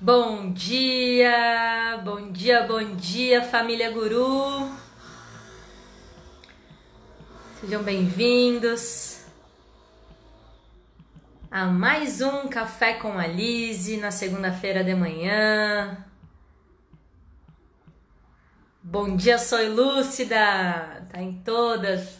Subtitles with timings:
[0.00, 4.70] Bom dia, bom dia, bom dia, família Guru.
[7.60, 9.24] Sejam bem-vindos
[11.50, 16.06] a mais um Café com a Lise na segunda-feira de manhã.
[18.80, 22.18] Bom dia, sou Lúcida, tá em todas.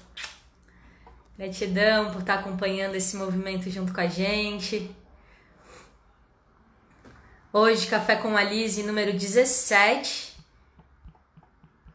[1.39, 4.91] Gratidão por estar acompanhando esse movimento junto com a gente.
[7.61, 10.33] Hoje, Café com a Lise número 17.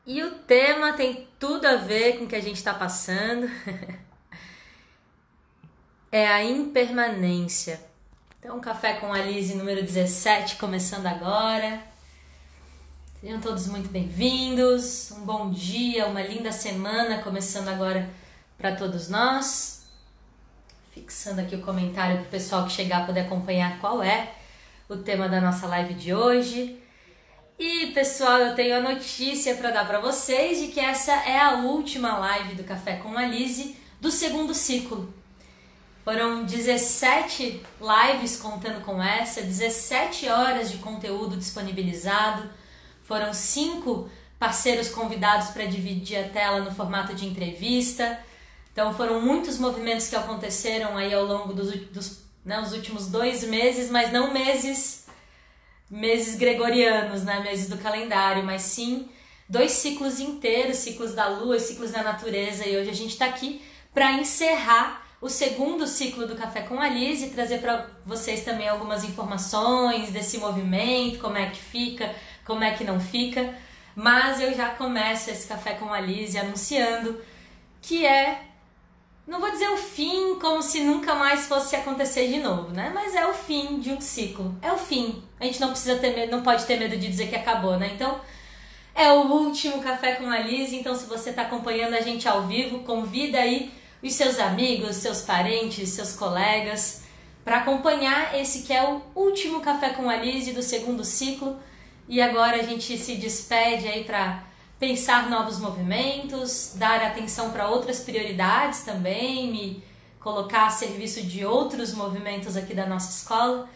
[0.06, 3.50] E o tema tem tudo a ver com o que a gente está passando.
[6.12, 7.80] é a impermanência.
[8.38, 11.82] Então, Café com a Lise número 17 começando agora.
[13.22, 15.12] Sejam todos muito bem-vindos.
[15.12, 18.10] Um bom dia, uma linda semana começando agora
[18.58, 19.86] para todos nós.
[20.92, 24.43] Fixando aqui o comentário para o pessoal que chegar poder acompanhar qual é
[24.90, 26.80] o tema da nossa live de hoje.
[27.58, 31.54] E pessoal, eu tenho a notícia para dar para vocês de que essa é a
[31.60, 35.14] última live do Café com a Lise do segundo ciclo.
[36.04, 42.50] Foram 17 lives contando com essa, 17 horas de conteúdo disponibilizado.
[43.04, 48.20] Foram cinco parceiros convidados para dividir a tela no formato de entrevista.
[48.74, 53.44] Então foram muitos movimentos que aconteceram aí ao longo dos, dos né, os últimos dois
[53.44, 55.04] meses, mas não meses
[55.90, 59.08] meses gregorianos, né, meses do calendário, mas sim
[59.48, 62.66] dois ciclos inteiros, ciclos da lua, ciclos da natureza.
[62.68, 63.62] E hoje a gente está aqui
[63.94, 68.68] para encerrar o segundo ciclo do Café com a Liz e trazer para vocês também
[68.68, 72.14] algumas informações desse movimento, como é que fica,
[72.44, 73.54] como é que não fica.
[73.96, 77.22] Mas eu já começo esse Café com a Liz anunciando
[77.82, 78.42] que é
[79.26, 82.92] não vou dizer o fim como se nunca mais fosse acontecer de novo, né?
[82.94, 84.56] Mas é o fim de um ciclo.
[84.62, 85.24] É o fim.
[85.40, 87.92] A gente não precisa ter medo, não pode ter medo de dizer que acabou, né?
[87.96, 88.20] Então,
[88.94, 92.44] é o último café com a Liz, então se você está acompanhando a gente ao
[92.44, 93.72] vivo, convida aí
[94.04, 97.04] os seus amigos, seus parentes, seus colegas
[97.44, 101.58] para acompanhar esse que é o último café com a Liz do segundo ciclo.
[102.08, 104.44] E agora a gente se despede aí para
[104.84, 109.84] pensar novos movimentos, dar atenção para outras prioridades também, me
[110.20, 113.70] colocar a serviço de outros movimentos aqui da nossa escola.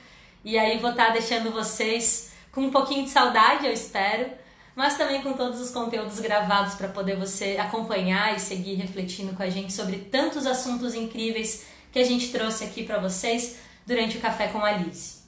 [0.44, 4.30] E aí vou estar tá deixando vocês com um pouquinho de saudade, eu espero,
[4.76, 9.44] mas também com todos os conteúdos gravados para poder você acompanhar e seguir refletindo com
[9.44, 14.20] a gente sobre tantos assuntos incríveis que a gente trouxe aqui para vocês durante o
[14.20, 15.20] Café com a Lise.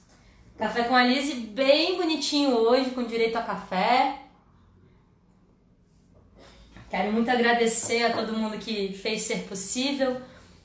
[0.58, 4.19] Café com a Lise bem bonitinho hoje, com direito a café,
[6.90, 10.20] Quero muito agradecer a todo mundo que fez ser possível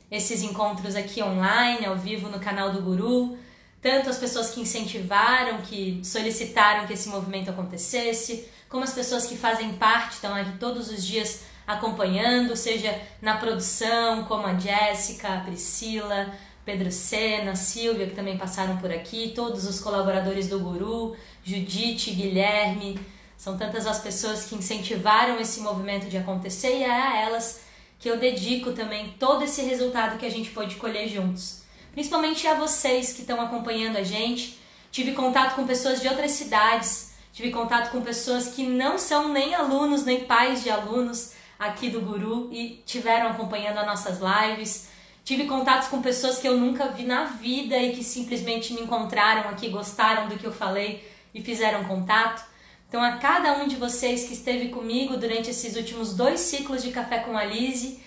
[0.09, 3.37] esses encontros aqui online, ao vivo no canal do Guru,
[3.79, 9.37] tanto as pessoas que incentivaram, que solicitaram que esse movimento acontecesse, como as pessoas que
[9.37, 15.41] fazem parte, estão aqui todos os dias acompanhando, seja na produção, como a Jéssica, a
[15.41, 16.33] Priscila,
[16.65, 22.99] Pedro Sena, Silvia, que também passaram por aqui, todos os colaboradores do Guru, Judite, Guilherme,
[23.38, 27.62] são tantas as pessoas que incentivaram esse movimento de acontecer e é a elas
[28.00, 31.63] que eu dedico também todo esse resultado que a gente pôde colher juntos.
[31.91, 34.59] Principalmente a vocês que estão acompanhando a gente.
[34.91, 39.53] Tive contato com pessoas de outras cidades, tive contato com pessoas que não são nem
[39.53, 44.90] alunos nem pais de alunos aqui do Guru e tiveram acompanhando as nossas lives.
[45.23, 49.50] Tive contatos com pessoas que eu nunca vi na vida e que simplesmente me encontraram
[49.50, 52.46] aqui, gostaram do que eu falei e fizeram contato.
[52.88, 56.91] Então, a cada um de vocês que esteve comigo durante esses últimos dois ciclos de
[56.91, 58.00] Café com a Lise,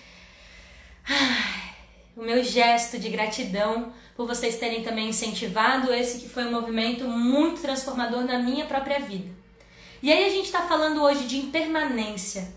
[2.15, 7.05] o meu gesto de gratidão por vocês terem também incentivado esse que foi um movimento
[7.05, 9.29] muito transformador na minha própria vida.
[10.01, 12.53] E aí a gente está falando hoje de impermanência.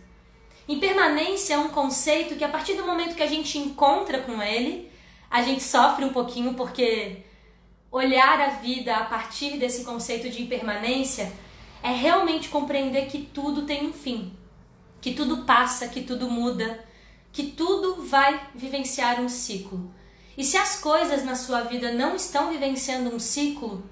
[0.69, 4.91] Impermanência é um conceito que a partir do momento que a gente encontra com ele,
[5.29, 7.19] a gente sofre um pouquinho porque
[7.91, 11.33] olhar a vida a partir desse conceito de impermanência
[11.83, 14.33] é realmente compreender que tudo tem um fim,
[15.01, 16.85] que tudo passa, que tudo muda,
[17.33, 19.93] que tudo vai vivenciar um ciclo.
[20.37, 23.85] E se as coisas na sua vida não estão vivenciando um ciclo,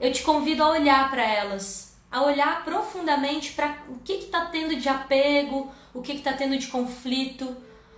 [0.00, 4.76] eu te convido a olhar para elas, a olhar profundamente para o que está tendo
[4.76, 7.56] de apego, o que está tendo de conflito,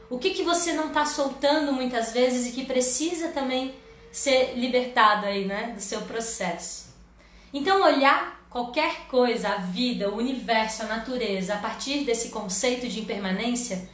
[0.08, 3.74] o que, que você não está soltando muitas vezes e que precisa também
[4.10, 6.92] ser libertado aí, né, do seu processo.
[7.52, 13.00] Então, olhar qualquer coisa, a vida, o universo, a natureza, a partir desse conceito de
[13.00, 13.88] impermanência,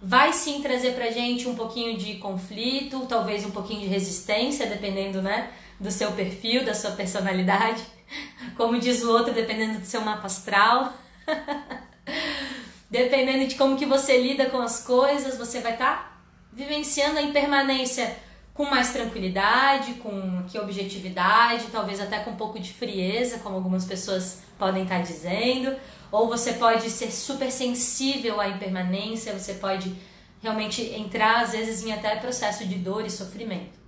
[0.00, 5.20] vai sim trazer pra gente um pouquinho de conflito, talvez um pouquinho de resistência, dependendo,
[5.20, 7.82] né, do seu perfil, da sua personalidade.
[8.56, 10.94] Como diz o outro, dependendo do seu mapa astral.
[12.88, 16.20] dependendo de como que você lida com as coisas, você vai estar tá
[16.52, 18.16] vivenciando a impermanência
[18.54, 23.84] com mais tranquilidade, com que objetividade, talvez até com um pouco de frieza, como algumas
[23.84, 25.74] pessoas podem estar dizendo,
[26.12, 29.94] ou você pode ser super sensível à impermanência, você pode
[30.42, 33.78] realmente entrar às vezes em até processo de dor e sofrimento.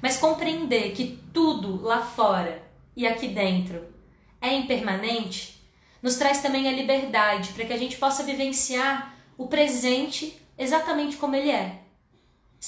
[0.00, 2.62] Mas compreender que tudo lá fora
[2.96, 3.84] e aqui dentro
[4.40, 5.56] é impermanente
[6.02, 11.34] nos traz também a liberdade para que a gente possa vivenciar o presente exatamente como
[11.34, 11.80] ele é.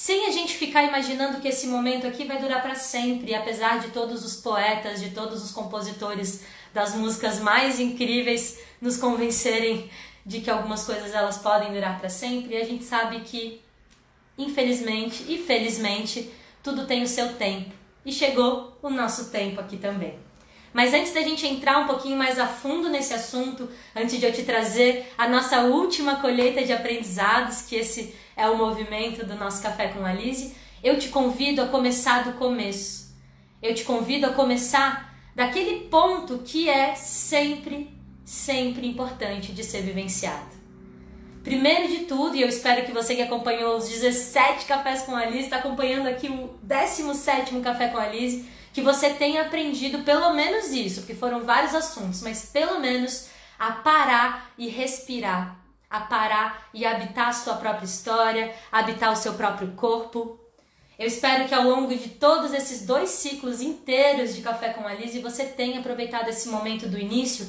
[0.01, 3.89] Sem a gente ficar imaginando que esse momento aqui vai durar para sempre, apesar de
[3.89, 6.41] todos os poetas, de todos os compositores
[6.73, 9.91] das músicas mais incríveis nos convencerem
[10.25, 13.59] de que algumas coisas elas podem durar para sempre, a gente sabe que
[14.37, 16.31] infelizmente e felizmente
[16.63, 17.71] tudo tem o seu tempo.
[18.05, 20.17] E chegou o nosso tempo aqui também.
[20.71, 24.31] Mas antes da gente entrar um pouquinho mais a fundo nesse assunto, antes de eu
[24.31, 29.61] te trazer a nossa última colheita de aprendizados, que esse é o movimento do nosso
[29.61, 33.13] Café com a Lise, eu te convido a começar do começo.
[33.61, 37.93] Eu te convido a começar daquele ponto que é sempre,
[38.23, 40.57] sempre importante de ser vivenciado.
[41.43, 45.25] Primeiro de tudo, e eu espero que você que acompanhou os 17 cafés com a
[45.25, 50.33] Lise, está acompanhando aqui o 17 café com a Lise, que você tenha aprendido pelo
[50.33, 53.27] menos isso, porque foram vários assuntos, mas pelo menos
[53.57, 55.58] a parar e respirar,
[55.89, 60.39] a parar e habitar a sua própria história, habitar o seu próprio corpo.
[60.97, 64.93] Eu espero que ao longo de todos esses dois ciclos inteiros de Café com a
[64.93, 67.47] Lise você tenha aproveitado esse momento do início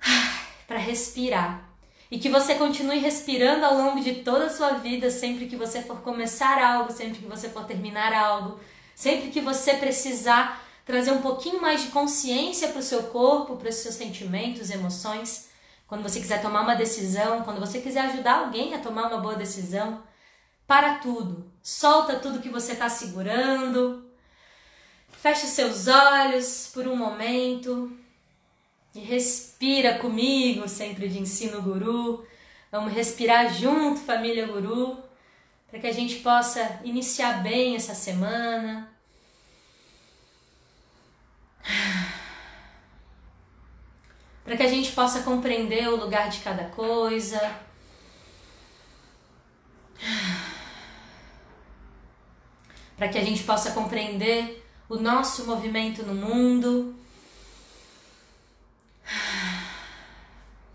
[0.66, 1.74] para respirar
[2.10, 5.82] e que você continue respirando ao longo de toda a sua vida, sempre que você
[5.82, 8.60] for começar algo, sempre que você for terminar algo,
[8.94, 13.70] sempre que você precisar trazer um pouquinho mais de consciência para o seu corpo, para
[13.70, 15.48] os seus sentimentos, emoções.
[15.86, 19.36] Quando você quiser tomar uma decisão, quando você quiser ajudar alguém a tomar uma boa
[19.36, 20.02] decisão,
[20.66, 21.52] para tudo.
[21.62, 24.10] Solta tudo que você está segurando.
[25.12, 27.92] Feche seus olhos por um momento.
[28.94, 32.26] E respira comigo, sempre de ensino guru.
[32.70, 34.98] Vamos respirar junto, família guru,
[35.70, 38.90] para que a gente possa iniciar bem essa semana.
[44.44, 47.40] Para que a gente possa compreender o lugar de cada coisa.
[52.96, 56.94] Para que a gente possa compreender o nosso movimento no mundo.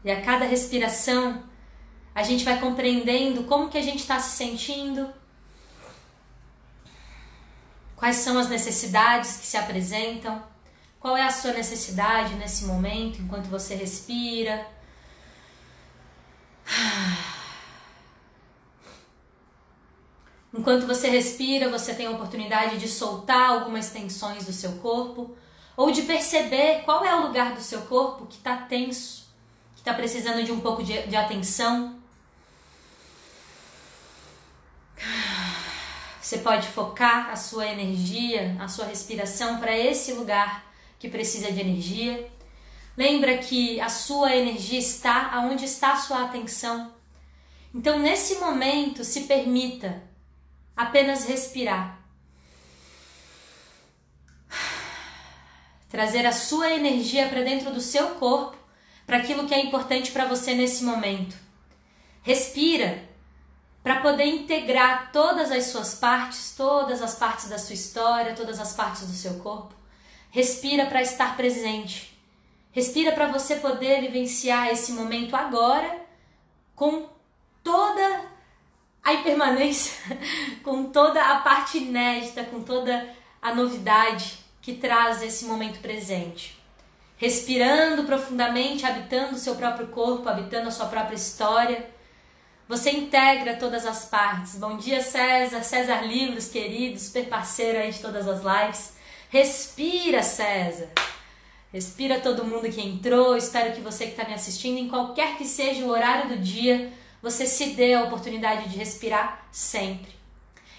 [0.04, 1.44] E a cada respiração,
[2.16, 5.14] a gente vai compreendendo como que a gente está se sentindo,
[7.96, 10.42] quais são as necessidades que se apresentam,
[11.00, 14.68] qual é a sua necessidade nesse momento, enquanto você respira.
[20.52, 25.38] Enquanto você respira, você tem a oportunidade de soltar algumas tensões do seu corpo
[25.78, 29.30] ou de perceber qual é o lugar do seu corpo que está tenso
[29.80, 31.98] que está precisando de um pouco de, de atenção.
[36.22, 40.69] Você pode focar a sua energia, a sua respiração para esse lugar
[41.00, 42.30] que precisa de energia.
[42.96, 46.94] Lembra que a sua energia está aonde está a sua atenção.
[47.74, 50.04] Então, nesse momento, se permita
[50.76, 51.98] apenas respirar.
[55.90, 58.58] Trazer a sua energia para dentro do seu corpo
[59.06, 61.36] para aquilo que é importante para você nesse momento.
[62.22, 63.08] Respira
[63.82, 68.74] para poder integrar todas as suas partes, todas as partes da sua história, todas as
[68.74, 69.79] partes do seu corpo.
[70.30, 72.18] Respira para estar presente.
[72.72, 76.06] Respira para você poder vivenciar esse momento agora
[76.76, 77.10] com
[77.64, 78.26] toda
[79.04, 79.94] a impermanência,
[80.64, 86.60] com toda a parte inédita, com toda a novidade que traz esse momento presente
[87.20, 91.90] respirando profundamente, habitando o seu próprio corpo, habitando a sua própria história.
[92.68, 94.56] Você integra todas as partes.
[94.56, 98.94] Bom dia, César, César Livros, querido, super parceiro aí de todas as lives.
[99.32, 100.90] Respira, César.
[101.72, 103.38] Respira todo mundo que entrou.
[103.38, 106.92] Espero que você que está me assistindo, em qualquer que seja o horário do dia,
[107.22, 110.18] você se dê a oportunidade de respirar sempre.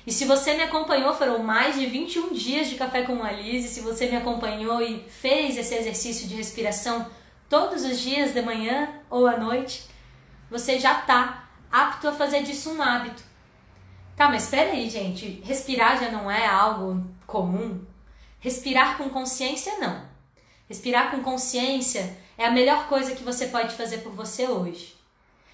[0.04, 3.68] E se você me acompanhou, foram mais de 21 dias de café com a Lise.
[3.68, 7.06] Se você me acompanhou e fez esse exercício de respiração
[7.48, 9.84] todos os dias, de manhã ou à noite,
[10.50, 13.22] você já está apto a fazer disso um hábito.
[14.16, 15.40] Tá, mas espera aí, gente.
[15.44, 17.80] Respirar já não é algo comum.
[18.40, 20.08] Respirar com consciência, não.
[20.68, 24.96] Respirar com consciência é a melhor coisa que você pode fazer por você hoje.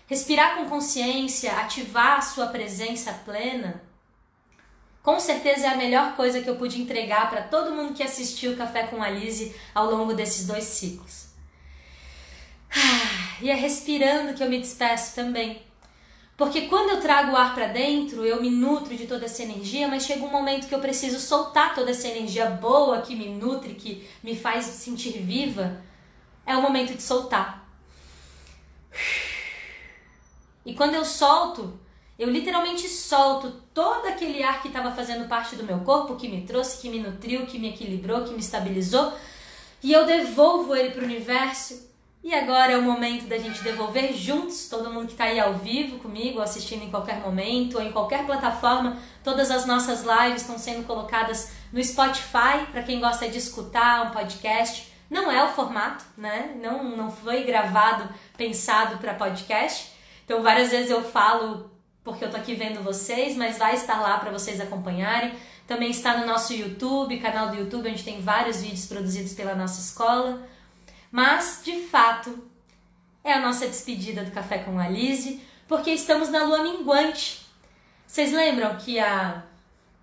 [0.06, 3.82] Respirar com consciência, ativar a sua presença plena,
[5.06, 8.52] com certeza é a melhor coisa que eu pude entregar para todo mundo que assistiu
[8.52, 11.26] o Café com a Lise ao longo desses dois ciclos.
[12.72, 15.62] Ah, e é respirando que eu me despeço também.
[16.36, 19.88] Porque quando eu trago o ar para dentro, eu me nutro de toda essa energia,
[19.88, 23.74] mas chega um momento que eu preciso soltar toda essa energia boa que me nutre,
[23.74, 25.80] que me faz sentir viva.
[26.44, 27.66] É o momento de soltar.
[30.64, 31.80] E quando eu solto,
[32.18, 36.46] eu literalmente solto todo aquele ar que estava fazendo parte do meu corpo, que me
[36.46, 39.12] trouxe, que me nutriu, que me equilibrou, que me estabilizou,
[39.82, 41.85] e eu devolvo ele para o universo
[42.26, 45.54] e agora é o momento da gente devolver juntos, todo mundo que está aí ao
[45.54, 48.96] vivo comigo, assistindo em qualquer momento ou em qualquer plataforma.
[49.22, 54.10] Todas as nossas lives estão sendo colocadas no Spotify para quem gosta de escutar um
[54.10, 54.92] podcast.
[55.08, 56.56] Não é o formato, né?
[56.60, 59.92] Não, não foi gravado, pensado para podcast.
[60.24, 61.70] Então, várias vezes eu falo
[62.02, 65.32] porque eu tô aqui vendo vocês, mas vai estar lá para vocês acompanharem.
[65.64, 69.80] Também está no nosso YouTube, canal do YouTube, onde tem vários vídeos produzidos pela nossa
[69.80, 70.55] escola.
[71.16, 72.46] Mas, de fato,
[73.24, 77.46] é a nossa despedida do Café com a Lise, porque estamos na lua minguante.
[78.06, 79.42] Vocês lembram que há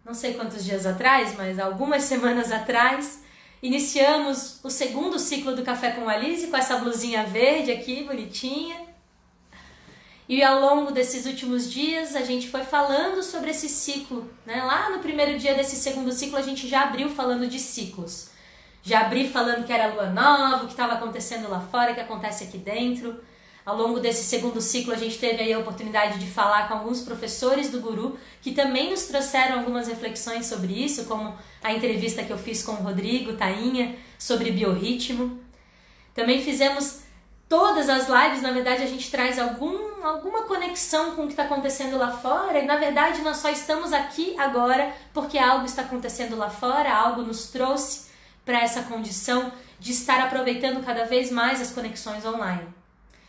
[0.03, 3.21] não sei quantos dias atrás, mas algumas semanas atrás,
[3.61, 8.81] iniciamos o segundo ciclo do Café com a Lise com essa blusinha verde aqui, bonitinha.
[10.27, 14.27] E ao longo desses últimos dias a gente foi falando sobre esse ciclo.
[14.47, 14.63] Né?
[14.63, 18.32] Lá no primeiro dia desse segundo ciclo a gente já abriu falando de ciclos.
[18.83, 22.01] Já abri falando que era lua nova, o que estava acontecendo lá fora, o que
[22.01, 23.17] acontece aqui dentro.
[23.65, 27.01] Ao longo desse segundo ciclo, a gente teve aí a oportunidade de falar com alguns
[27.01, 32.33] professores do Guru que também nos trouxeram algumas reflexões sobre isso, como a entrevista que
[32.33, 35.39] eu fiz com o Rodrigo Tainha sobre biorritmo.
[36.13, 37.03] Também fizemos
[37.47, 41.43] todas as lives, na verdade, a gente traz algum, alguma conexão com o que está
[41.43, 46.35] acontecendo lá fora, e na verdade nós só estamos aqui agora porque algo está acontecendo
[46.35, 48.11] lá fora, algo nos trouxe
[48.45, 52.67] para essa condição de estar aproveitando cada vez mais as conexões online.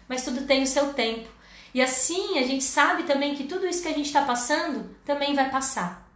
[0.08, 1.28] Mas tudo tem o seu tempo.
[1.72, 5.34] E assim a gente sabe também que tudo isso que a gente está passando também
[5.34, 6.08] vai passar.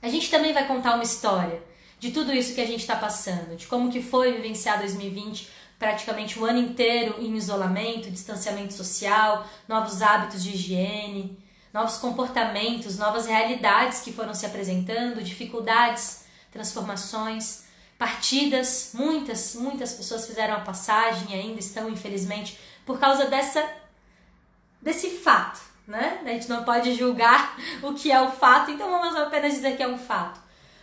[0.00, 1.62] A gente também vai contar uma história
[1.98, 6.38] de tudo isso que a gente está passando, de como que foi vivenciar 2020, praticamente
[6.38, 11.38] o ano inteiro em isolamento, distanciamento social, novos hábitos de higiene,
[11.72, 17.64] novos comportamentos, novas realidades que foram se apresentando, dificuldades, transformações
[17.98, 23.64] partidas, muitas, muitas pessoas fizeram a passagem e ainda estão, infelizmente, por causa dessa
[24.80, 26.20] desse fato, né?
[26.24, 29.82] A gente não pode julgar o que é o fato, então vamos apenas dizer que
[29.82, 30.40] é um fato.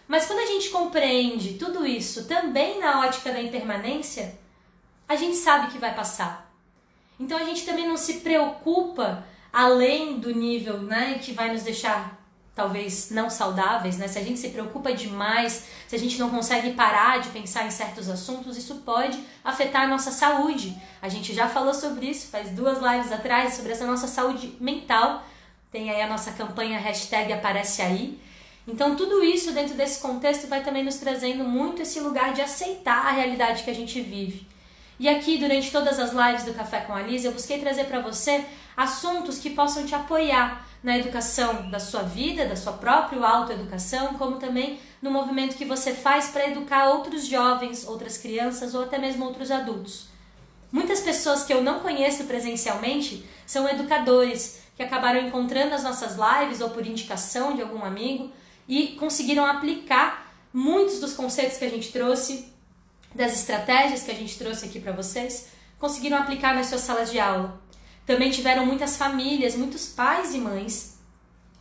[0.07, 4.39] Mas quando a gente compreende tudo isso também na ótica da impermanência,
[5.07, 6.49] a gente sabe que vai passar.
[7.19, 12.18] Então a gente também não se preocupa além do nível, né, que vai nos deixar
[12.59, 14.09] talvez não saudáveis, né?
[14.09, 17.71] Se a gente se preocupa demais, se a gente não consegue parar de pensar em
[17.71, 20.75] certos assuntos, isso pode afetar a nossa saúde.
[21.01, 25.23] A gente já falou sobre isso faz duas lives atrás, sobre essa nossa saúde mental.
[25.71, 28.19] Tem aí a nossa campanha hashtag Aparece Aí.
[28.67, 33.07] Então, tudo isso dentro desse contexto vai também nos trazendo muito esse lugar de aceitar
[33.07, 34.45] a realidade que a gente vive.
[34.99, 38.01] E aqui, durante todas as lives do Café com a Liz, eu busquei trazer para
[38.01, 38.43] você
[38.75, 44.37] assuntos que possam te apoiar na educação da sua vida, da sua própria autoeducação, como
[44.37, 49.25] também no movimento que você faz para educar outros jovens, outras crianças ou até mesmo
[49.25, 50.07] outros adultos.
[50.71, 56.61] Muitas pessoas que eu não conheço presencialmente são educadores que acabaram encontrando as nossas lives
[56.61, 58.31] ou por indicação de algum amigo
[58.67, 62.53] e conseguiram aplicar muitos dos conceitos que a gente trouxe,
[63.13, 67.19] das estratégias que a gente trouxe aqui para vocês, conseguiram aplicar nas suas salas de
[67.19, 67.59] aula.
[68.09, 70.97] Também tiveram muitas famílias, muitos pais e mães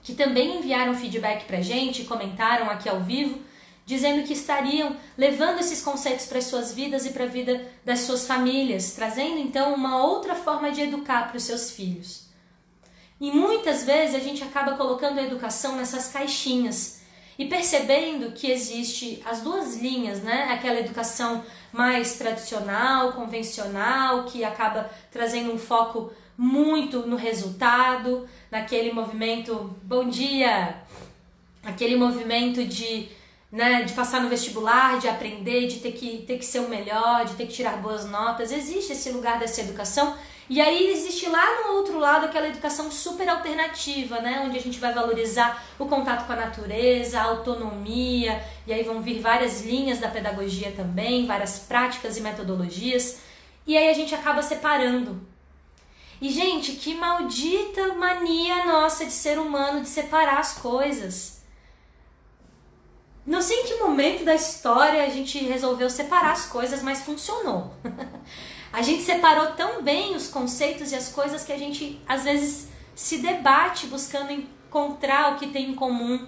[0.03, 3.39] que também enviaram feedback para gente, comentaram aqui ao vivo,
[3.85, 8.01] dizendo que estariam levando esses conceitos para as suas vidas e para a vida das
[8.01, 12.31] suas famílias, trazendo então uma outra forma de educar para os seus filhos.
[13.21, 17.03] E muitas vezes a gente acaba colocando a educação nessas caixinhas
[17.39, 20.45] e percebendo que existe as duas linhas, né?
[20.51, 29.77] Aquela educação mais tradicional, convencional, que acaba trazendo um foco muito no resultado, naquele movimento,
[29.83, 30.77] bom dia,
[31.65, 33.09] aquele movimento de
[33.51, 37.25] né, de passar no vestibular, de aprender, de ter que, ter que ser o melhor,
[37.25, 38.53] de ter que tirar boas notas.
[38.53, 40.15] Existe esse lugar dessa educação.
[40.51, 44.79] E aí existe lá no outro lado aquela educação super alternativa, né, onde a gente
[44.79, 49.99] vai valorizar o contato com a natureza, a autonomia, e aí vão vir várias linhas
[49.99, 53.21] da pedagogia também, várias práticas e metodologias.
[53.67, 55.21] E aí a gente acaba separando.
[56.21, 61.43] E gente, que maldita mania nossa de ser humano de separar as coisas.
[63.25, 67.73] Não sei em que momento da história a gente resolveu separar as coisas, mas funcionou.
[68.73, 72.69] a gente separou tão bem os conceitos e as coisas que a gente às vezes
[72.95, 76.27] se debate buscando encontrar o que tem em comum.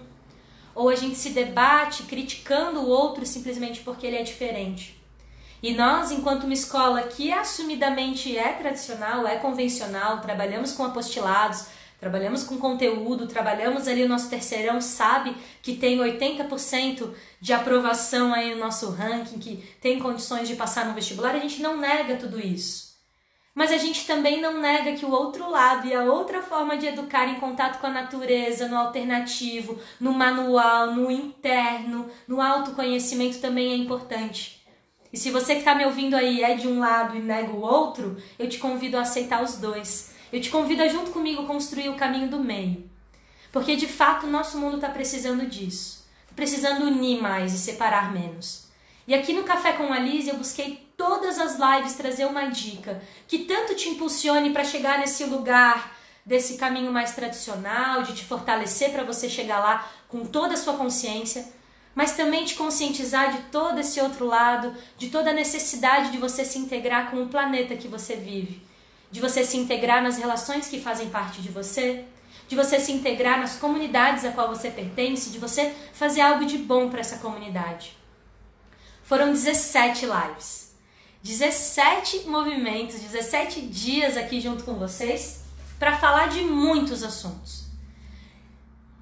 [0.73, 5.00] Ou a gente se debate criticando o outro simplesmente porque ele é diferente.
[5.62, 11.67] E nós, enquanto uma escola que assumidamente é tradicional, é convencional, trabalhamos com apostilados,
[12.00, 18.55] trabalhamos com conteúdo, trabalhamos ali o nosso terceirão, sabe que tem 80% de aprovação aí
[18.55, 22.40] no nosso ranking, que tem condições de passar no vestibular, a gente não nega tudo
[22.40, 22.90] isso.
[23.55, 26.87] Mas a gente também não nega que o outro lado e a outra forma de
[26.87, 33.73] educar em contato com a natureza, no alternativo, no manual, no interno, no autoconhecimento também
[33.73, 34.60] é importante.
[35.12, 37.61] E se você que está me ouvindo aí é de um lado e nega o
[37.61, 41.88] outro, eu te convido a aceitar os dois eu te convido a junto comigo construir
[41.88, 42.88] o caminho do meio.
[43.52, 46.07] Porque de fato o nosso mundo está precisando disso.
[46.29, 48.69] Tá precisando unir mais e separar menos.
[49.09, 53.02] E aqui no Café com a Liz eu busquei todas as lives trazer uma dica
[53.26, 58.93] que tanto te impulsione para chegar nesse lugar desse caminho mais tradicional, de te fortalecer
[58.93, 61.45] para você chegar lá com toda a sua consciência,
[61.94, 66.44] mas também te conscientizar de todo esse outro lado, de toda a necessidade de você
[66.44, 68.70] se integrar com o planeta que você vive
[69.11, 72.04] de você se integrar nas relações que fazem parte de você,
[72.47, 76.59] de você se integrar nas comunidades a qual você pertence, de você fazer algo de
[76.59, 77.97] bom para essa comunidade.
[79.02, 80.73] Foram 17 lives,
[81.23, 85.40] 17 movimentos, 17 dias aqui junto com vocês
[85.78, 87.60] para falar de muitos assuntos.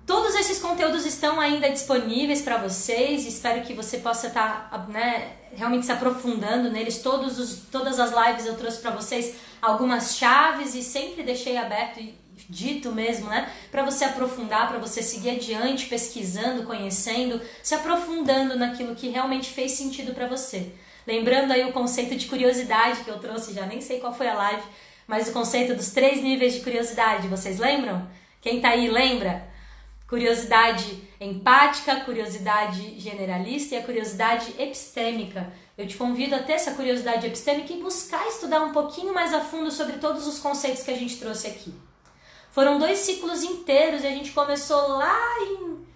[0.08, 3.26] Todos esses conteúdos estão ainda disponíveis para vocês.
[3.26, 7.02] Espero que você possa estar tá, né, realmente se aprofundando neles.
[7.02, 12.00] Todos os, todas as lives eu trouxe para vocês algumas chaves e sempre deixei aberto
[12.00, 12.14] e
[12.48, 13.52] dito mesmo, né?
[13.70, 19.72] Para você aprofundar, para você seguir adiante, pesquisando, conhecendo, se aprofundando naquilo que realmente fez
[19.72, 20.72] sentido para você.
[21.06, 24.34] Lembrando aí o conceito de curiosidade que eu trouxe, já nem sei qual foi a
[24.34, 24.62] live,
[25.06, 28.08] mas o conceito dos três níveis de curiosidade, vocês lembram?
[28.40, 29.47] Quem tá aí lembra?
[30.08, 35.52] Curiosidade empática, curiosidade generalista e a curiosidade epistêmica.
[35.76, 39.40] Eu te convido a ter essa curiosidade epistêmica e buscar estudar um pouquinho mais a
[39.40, 41.74] fundo sobre todos os conceitos que a gente trouxe aqui.
[42.50, 45.86] Foram dois ciclos inteiros e a gente começou lá em.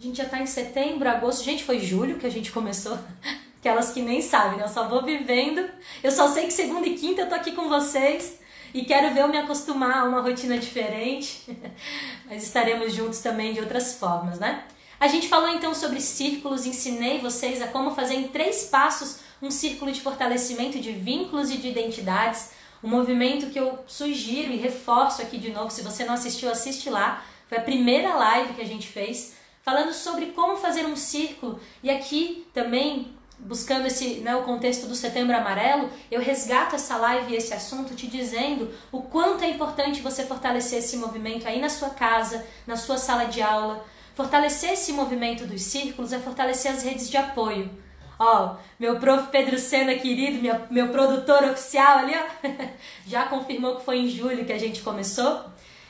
[0.00, 1.44] A gente já está em setembro, agosto.
[1.44, 2.98] Gente, foi julho que a gente começou.
[3.60, 4.64] Aquelas que nem sabem, né?
[4.64, 5.70] Eu só vou vivendo.
[6.02, 8.40] Eu só sei que segunda e quinta eu tô aqui com vocês
[8.74, 11.42] e quero ver eu me acostumar a uma rotina diferente.
[12.26, 14.64] Mas estaremos juntos também de outras formas, né?
[14.98, 19.50] A gente falou então sobre círculos, ensinei vocês a como fazer em três passos um
[19.50, 22.52] círculo de fortalecimento de vínculos e de identidades.
[22.82, 25.70] Um movimento que eu sugiro e reforço aqui de novo.
[25.70, 27.22] Se você não assistiu, assiste lá.
[27.48, 31.60] Foi a primeira live que a gente fez falando sobre como fazer um círculo.
[31.82, 37.32] E aqui também, buscando esse, né, o contexto do Setembro Amarelo, eu resgato essa live
[37.32, 41.68] e esse assunto te dizendo o quanto é importante você fortalecer esse movimento aí na
[41.68, 43.84] sua casa, na sua sala de aula
[44.16, 47.70] Fortalecer esse movimento dos círculos é fortalecer as redes de apoio.
[48.18, 52.48] Ó, meu prof Pedro Sena querido, minha, meu produtor oficial ali, ó,
[53.06, 55.44] já confirmou que foi em julho que a gente começou.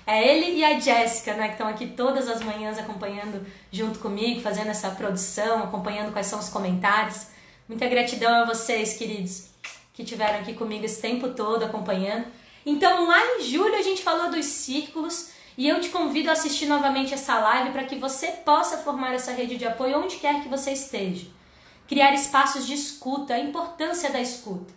[0.05, 4.41] É ele e a Jéssica, né, que estão aqui todas as manhãs acompanhando junto comigo,
[4.41, 7.29] fazendo essa produção, acompanhando quais são os comentários.
[7.69, 9.49] Muita gratidão a vocês, queridos,
[9.93, 12.27] que tiveram aqui comigo esse tempo todo acompanhando.
[12.65, 16.67] Então, lá em julho a gente falou dos círculos e eu te convido a assistir
[16.67, 20.49] novamente essa live para que você possa formar essa rede de apoio onde quer que
[20.49, 21.27] você esteja.
[21.89, 24.73] Criar espaços de escuta, a importância da escuta.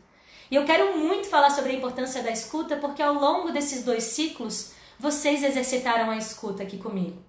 [0.49, 4.03] E eu quero muito falar sobre a importância da escuta porque ao longo desses dois
[4.03, 7.28] ciclos vocês exercitaram a escuta aqui comigo.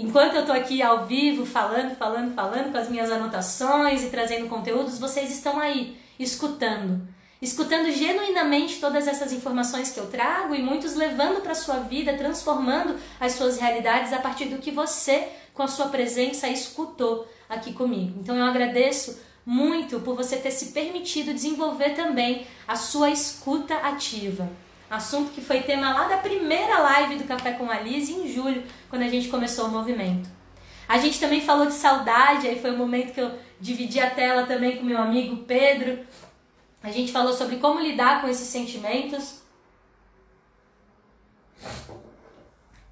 [0.00, 4.48] Enquanto eu estou aqui ao vivo, falando, falando, falando, com as minhas anotações e trazendo
[4.48, 7.06] conteúdos, vocês estão aí, escutando
[7.42, 12.96] escutando genuinamente todas essas informações que eu trago e muitos levando para sua vida, transformando
[13.18, 18.20] as suas realidades a partir do que você, com a sua presença, escutou aqui comigo.
[18.20, 24.46] Então eu agradeço muito por você ter se permitido desenvolver também a sua escuta ativa.
[24.90, 28.64] Assunto que foi tema lá da primeira live do Café com a Liz em julho,
[28.88, 30.28] quando a gente começou o movimento.
[30.88, 34.46] A gente também falou de saudade, aí foi o momento que eu dividi a tela
[34.46, 36.00] também com meu amigo Pedro.
[36.82, 39.42] A gente falou sobre como lidar com esses sentimentos.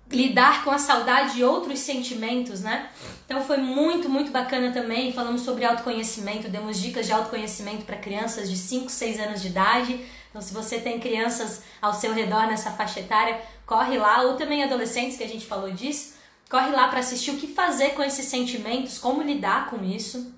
[0.08, 2.90] Lidar com a saudade e outros sentimentos, né?
[3.26, 5.12] Então foi muito, muito bacana também.
[5.12, 10.00] Falamos sobre autoconhecimento, demos dicas de autoconhecimento para crianças de 5, 6 anos de idade.
[10.28, 14.62] Então, se você tem crianças ao seu redor nessa faixa etária, corre lá, ou também
[14.62, 16.14] adolescentes, que a gente falou disso,
[16.50, 20.34] corre lá para assistir o que fazer com esses sentimentos, como lidar com isso.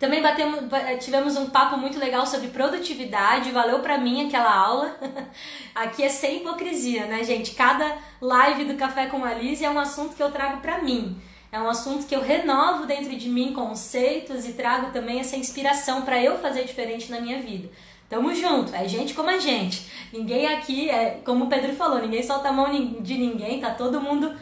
[0.00, 0.60] Também batemos,
[1.00, 4.96] tivemos um papo muito legal sobre produtividade, valeu para mim aquela aula.
[5.74, 7.50] Aqui é sem hipocrisia, né, gente?
[7.50, 11.20] Cada live do Café com Alice é um assunto que eu trago para mim.
[11.52, 16.02] É um assunto que eu renovo dentro de mim conceitos e trago também essa inspiração
[16.02, 17.68] para eu fazer diferente na minha vida.
[18.10, 19.88] Tamo junto, é gente como a gente.
[20.12, 22.68] Ninguém aqui, é, como o Pedro falou, ninguém solta a mão
[23.00, 24.34] de ninguém, tá todo mundo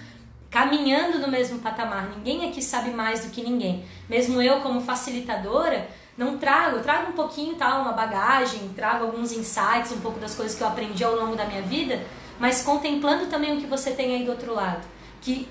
[0.48, 2.08] caminhando no mesmo patamar.
[2.16, 3.84] Ninguém aqui sabe mais do que ninguém.
[4.08, 9.92] Mesmo eu, como facilitadora, não trago, trago um pouquinho, tá, uma bagagem, trago alguns insights,
[9.92, 12.02] um pouco das coisas que eu aprendi ao longo da minha vida,
[12.40, 14.80] mas contemplando também o que você tem aí do outro lado,
[15.20, 15.46] que,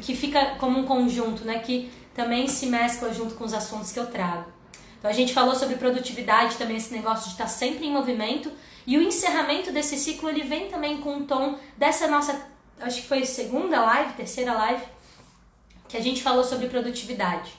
[0.00, 3.98] que fica como um conjunto, né, que também se mescla junto com os assuntos que
[3.98, 4.55] eu trago.
[5.06, 8.50] Então a gente falou sobre produtividade, também esse negócio de estar sempre em movimento.
[8.84, 12.44] E o encerramento desse ciclo ele vem também com um tom dessa nossa,
[12.80, 14.82] acho que foi segunda live, terceira live,
[15.88, 17.52] que a gente falou sobre produtividade.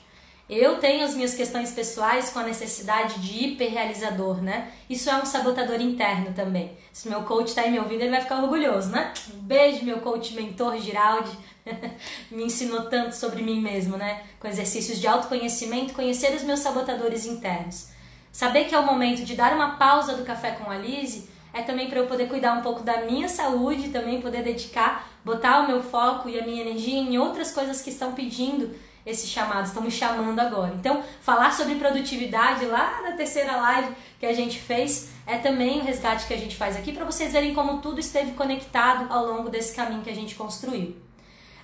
[0.48, 4.70] Eu tenho as minhas questões pessoais com a necessidade de hiperrealizador, né?
[4.88, 6.72] Isso é um sabotador interno também.
[6.90, 9.12] Se meu coach está aí me ouvindo, ele vai ficar orgulhoso, né?
[9.34, 11.36] Um beijo, meu coach mentor Giraldi.
[12.30, 14.22] me ensinou tanto sobre mim mesmo, né?
[14.40, 17.88] Com exercícios de autoconhecimento, conhecer os meus sabotadores internos.
[18.32, 21.62] Saber que é o momento de dar uma pausa do café com a Lise é
[21.62, 25.66] também para eu poder cuidar um pouco da minha saúde, também poder dedicar, botar o
[25.66, 28.74] meu foco e a minha energia em outras coisas que estão pedindo
[29.08, 30.74] esse chamado, me chamando agora.
[30.74, 35.84] Então, falar sobre produtividade lá na terceira live que a gente fez é também o
[35.84, 39.48] resgate que a gente faz aqui para vocês verem como tudo esteve conectado ao longo
[39.48, 40.94] desse caminho que a gente construiu.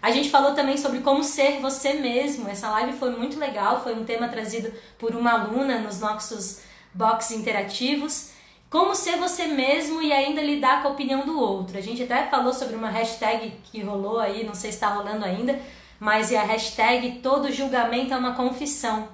[0.01, 2.49] A gente falou também sobre como ser você mesmo.
[2.49, 6.63] Essa live foi muito legal, foi um tema trazido por uma aluna nos nossos
[6.95, 8.31] box interativos.
[8.71, 11.77] Como ser você mesmo e ainda lidar com a opinião do outro.
[11.77, 15.25] A gente até falou sobre uma hashtag que rolou aí, não sei se está rolando
[15.25, 15.59] ainda,
[15.99, 19.09] mas é a hashtag todo julgamento é uma confissão.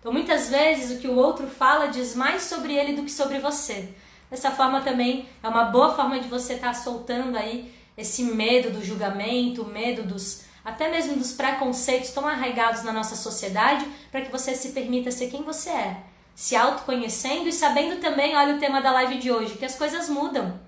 [0.00, 3.38] Então muitas vezes o que o outro fala diz mais sobre ele do que sobre
[3.38, 3.88] você.
[4.30, 8.70] Dessa forma também é uma boa forma de você estar tá soltando aí esse medo
[8.70, 14.32] do julgamento, medo dos até mesmo dos preconceitos tão arraigados na nossa sociedade, para que
[14.32, 15.96] você se permita ser quem você é,
[16.34, 20.08] se autoconhecendo e sabendo também, olha o tema da live de hoje, que as coisas
[20.08, 20.58] mudam.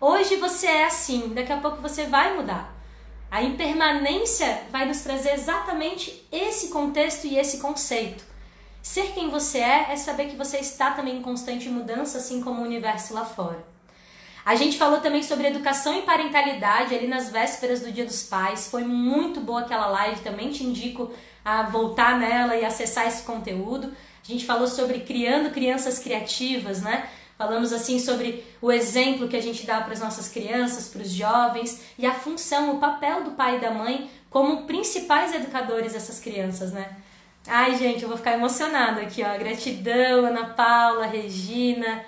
[0.00, 2.75] Hoje você é assim, daqui a pouco você vai mudar.
[3.30, 8.24] A impermanência vai nos trazer exatamente esse contexto e esse conceito.
[8.82, 12.62] Ser quem você é é saber que você está também em constante mudança, assim como
[12.62, 13.64] o universo lá fora.
[14.44, 18.68] A gente falou também sobre educação e parentalidade ali nas vésperas do Dia dos Pais.
[18.70, 21.10] Foi muito boa aquela live, também te indico
[21.44, 23.92] a voltar nela e acessar esse conteúdo.
[24.22, 27.08] A gente falou sobre criando crianças criativas, né?
[27.38, 31.10] Falamos assim sobre o exemplo que a gente dá para as nossas crianças, para os
[31.10, 36.18] jovens e a função, o papel do pai e da mãe como principais educadores dessas
[36.18, 36.96] crianças, né?
[37.46, 39.38] Ai, gente, eu vou ficar emocionada aqui, ó.
[39.38, 42.04] Gratidão, Ana Paula, Regina,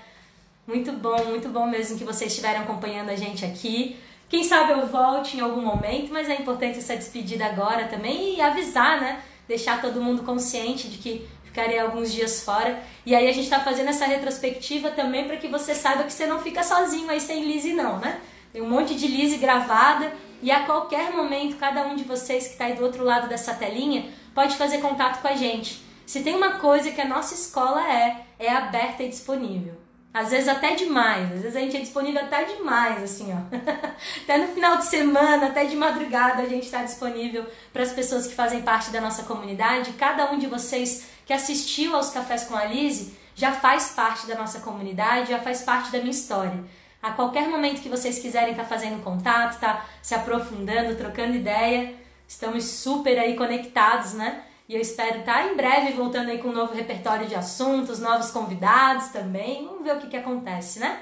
[0.67, 3.97] muito bom, muito bom mesmo que vocês estiverem acompanhando a gente aqui.
[4.29, 8.41] Quem sabe eu volte em algum momento, mas é importante essa despedida agora também e
[8.41, 9.23] avisar, né?
[9.47, 11.27] Deixar todo mundo consciente de que
[11.59, 12.81] ficarei alguns dias fora.
[13.05, 16.25] E aí a gente está fazendo essa retrospectiva também para que você saiba que você
[16.25, 18.21] não fica sozinho aí sem Lise não, né?
[18.53, 22.53] Tem um monte de Lise gravada e a qualquer momento cada um de vocês que
[22.53, 25.83] está aí do outro lado dessa telinha pode fazer contato com a gente.
[26.07, 29.75] Se tem uma coisa que a nossa escola é, é aberta e disponível.
[30.15, 33.57] Às vezes até demais, às vezes a gente é disponível até demais, assim, ó.
[34.25, 38.27] até no final de semana, até de madrugada, a gente está disponível para as pessoas
[38.27, 39.93] que fazem parte da nossa comunidade.
[39.93, 44.35] Cada um de vocês que assistiu aos Cafés com a Lise já faz parte da
[44.35, 46.65] nossa comunidade, já faz parte da minha história.
[47.03, 51.95] A qualquer momento que vocês quiserem estar tá fazendo contato, tá se aprofundando, trocando ideia,
[52.27, 54.43] estamos super aí conectados, né?
[54.67, 58.31] E eu espero estar em breve voltando aí com um novo repertório de assuntos, novos
[58.31, 59.67] convidados também.
[59.67, 60.99] Vamos ver o que, que acontece, né?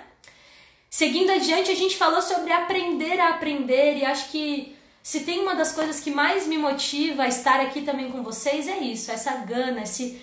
[0.91, 4.76] Seguindo adiante, a gente falou sobre aprender a aprender e acho que
[5.07, 8.67] se tem uma das coisas que mais me motiva a estar aqui também com vocês
[8.67, 10.21] é isso, essa gana, esse,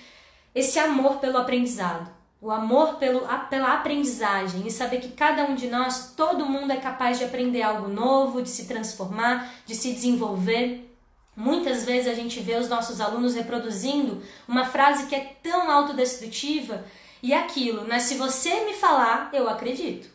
[0.54, 2.12] esse amor pelo aprendizado.
[2.42, 6.72] O amor pelo, a, pela aprendizagem e saber que cada um de nós, todo mundo
[6.72, 10.94] é capaz de aprender algo novo, de se transformar, de se desenvolver.
[11.34, 16.84] Muitas vezes a gente vê os nossos alunos reproduzindo uma frase que é tão autodestrutiva
[17.22, 18.00] e é aquilo, né?
[18.00, 20.10] Se você me falar, eu acredito.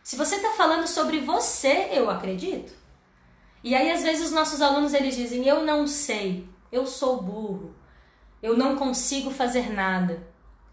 [0.00, 2.83] Se você está falando sobre você, eu acredito.
[3.64, 7.74] E aí às vezes os nossos alunos eles dizem: "Eu não sei, eu sou burro,
[8.42, 10.22] eu não consigo fazer nada".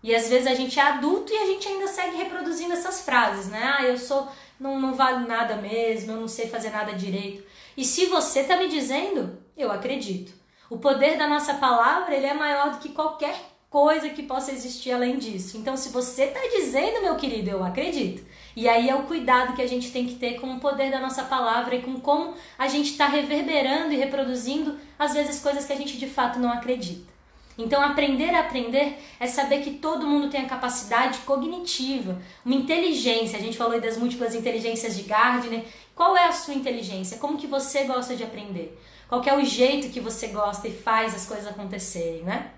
[0.03, 3.47] E às vezes a gente é adulto e a gente ainda segue reproduzindo essas frases,
[3.47, 3.75] né?
[3.79, 4.27] Ah, eu sou
[4.59, 7.43] não, não vale nada mesmo, eu não sei fazer nada direito.
[7.75, 10.33] E se você está me dizendo, eu acredito.
[10.69, 13.35] O poder da nossa palavra ele é maior do que qualquer
[13.69, 15.57] coisa que possa existir além disso.
[15.57, 18.23] Então, se você está dizendo, meu querido, eu acredito.
[18.55, 20.99] E aí é o cuidado que a gente tem que ter com o poder da
[20.99, 25.73] nossa palavra e com como a gente está reverberando e reproduzindo, às vezes, coisas que
[25.73, 27.11] a gente de fato não acredita.
[27.57, 33.37] Então, aprender a aprender é saber que todo mundo tem a capacidade cognitiva, uma inteligência.
[33.37, 35.63] A gente falou das múltiplas inteligências de Gardner.
[35.95, 37.17] Qual é a sua inteligência?
[37.17, 38.77] Como que você gosta de aprender?
[39.07, 42.51] Qual é o jeito que você gosta e faz as coisas acontecerem, né?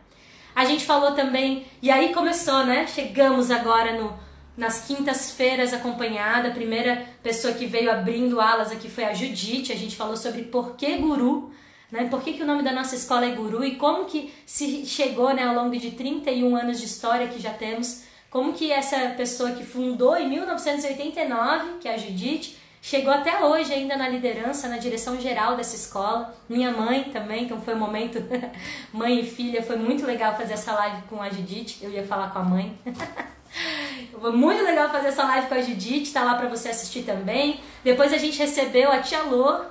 [0.55, 2.85] A gente falou também, e aí começou, né?
[2.85, 4.13] Chegamos agora no,
[4.55, 6.49] nas quintas-feiras acompanhada.
[6.49, 9.71] A primeira pessoa que veio abrindo alas aqui foi a Judite.
[9.71, 11.51] A gente falou sobre por que guru
[11.93, 12.07] né?
[12.09, 15.31] Por que, que o nome da nossa escola é Guru e como que se chegou
[15.31, 19.51] né, ao longo de 31 anos de história que já temos, como que essa pessoa
[19.51, 24.79] que fundou em 1989, que é a Judite, chegou até hoje ainda na liderança, na
[24.79, 26.33] direção geral dessa escola.
[26.49, 28.17] Minha mãe também, então foi um momento
[28.91, 32.31] mãe e filha, foi muito legal fazer essa live com a Judite, eu ia falar
[32.31, 32.75] com a mãe.
[34.19, 37.59] Foi muito legal fazer essa live com a Judite, tá lá para você assistir também.
[37.83, 39.61] Depois a gente recebeu a tia Lô,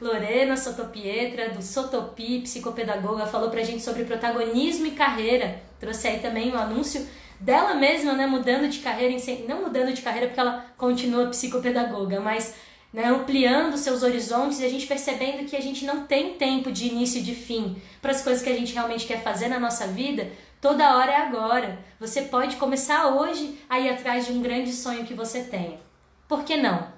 [0.00, 5.60] Lorena Sotopietra, do Sotopi, psicopedagoga, falou pra gente sobre protagonismo e carreira.
[5.80, 7.06] Trouxe aí também um anúncio
[7.40, 9.16] dela mesma, né, mudando de carreira,
[9.48, 12.54] não mudando de carreira porque ela continua psicopedagoga, mas
[12.92, 16.88] né, ampliando seus horizontes e a gente percebendo que a gente não tem tempo de
[16.88, 19.86] início e de fim para as coisas que a gente realmente quer fazer na nossa
[19.86, 20.30] vida.
[20.60, 21.78] Toda hora é agora.
[22.00, 25.78] Você pode começar hoje a ir atrás de um grande sonho que você tenha.
[26.26, 26.88] Por que não?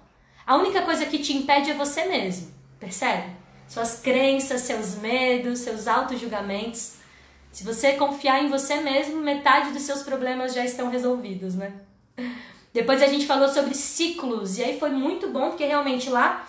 [0.46, 2.52] A única coisa que te impede é você mesmo.
[2.78, 3.24] Percebe?
[3.68, 6.94] Suas crenças, seus medos, seus auto-julgamentos.
[7.52, 11.72] Se você confiar em você mesmo, metade dos seus problemas já estão resolvidos, né?
[12.72, 16.46] Depois a gente falou sobre ciclos, e aí foi muito bom, porque realmente lá,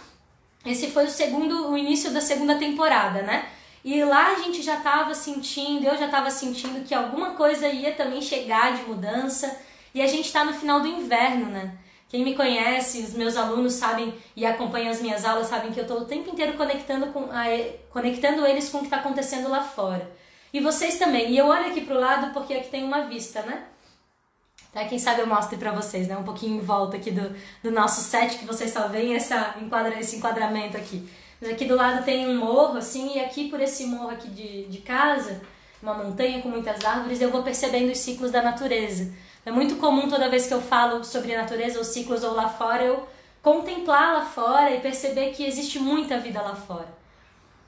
[0.65, 3.49] esse foi o segundo, o início da segunda temporada, né?
[3.83, 7.93] E lá a gente já estava sentindo, eu já estava sentindo que alguma coisa ia
[7.93, 9.59] também chegar de mudança,
[9.93, 11.73] e a gente está no final do inverno, né?
[12.07, 15.83] Quem me conhece, os meus alunos sabem e acompanham as minhas aulas sabem que eu
[15.83, 17.45] estou o tempo inteiro conectando, com a,
[17.89, 20.11] conectando eles com o que está acontecendo lá fora.
[20.53, 21.31] E vocês também.
[21.31, 23.63] E eu olho aqui para o lado porque aqui tem uma vista, né?
[24.71, 26.15] Tá, quem sabe eu mostre para vocês, né?
[26.17, 29.99] Um pouquinho em volta aqui do, do nosso set, que vocês só veem essa enquadra,
[29.99, 31.09] esse enquadramento aqui.
[31.41, 34.65] Mas aqui do lado tem um morro, assim, e aqui por esse morro aqui de,
[34.67, 35.41] de casa,
[35.81, 39.13] uma montanha com muitas árvores, eu vou percebendo os ciclos da natureza.
[39.45, 42.47] É muito comum toda vez que eu falo sobre a natureza ou ciclos ou lá
[42.47, 43.07] fora, eu
[43.41, 46.87] contemplar lá fora e perceber que existe muita vida lá fora.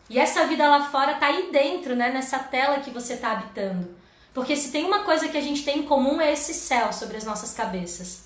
[0.10, 4.03] E essa vida lá fora está aí dentro, né, nessa tela que você está habitando.
[4.34, 7.18] Porque se tem uma coisa que a gente tem em comum é esse céu sobre
[7.18, 8.24] as nossas cabeças.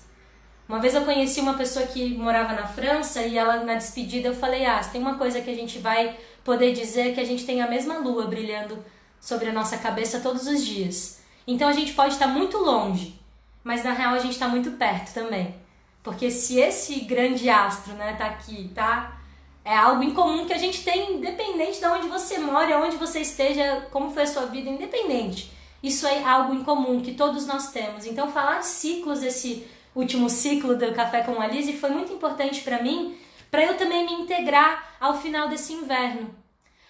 [0.68, 4.34] Uma vez eu conheci uma pessoa que morava na França e ela na despedida eu
[4.34, 7.24] falei: "Ah, se tem uma coisa que a gente vai poder dizer é que a
[7.24, 8.82] gente tem a mesma lua brilhando
[9.20, 11.20] sobre a nossa cabeça todos os dias.
[11.46, 13.18] Então a gente pode estar muito longe,
[13.64, 15.54] mas na real a gente está muito perto também.
[16.02, 19.18] Porque se esse grande astro, né, tá aqui, tá?
[19.64, 23.20] É algo em comum que a gente tem, independente de onde você mora, onde você
[23.20, 25.52] esteja, como foi a sua vida, independente.
[25.82, 28.04] Isso é algo em comum que todos nós temos.
[28.06, 32.62] Então, falar de ciclos, esse último ciclo do Café com a Lise, foi muito importante
[32.62, 33.16] para mim,
[33.50, 36.34] para eu também me integrar ao final desse inverno.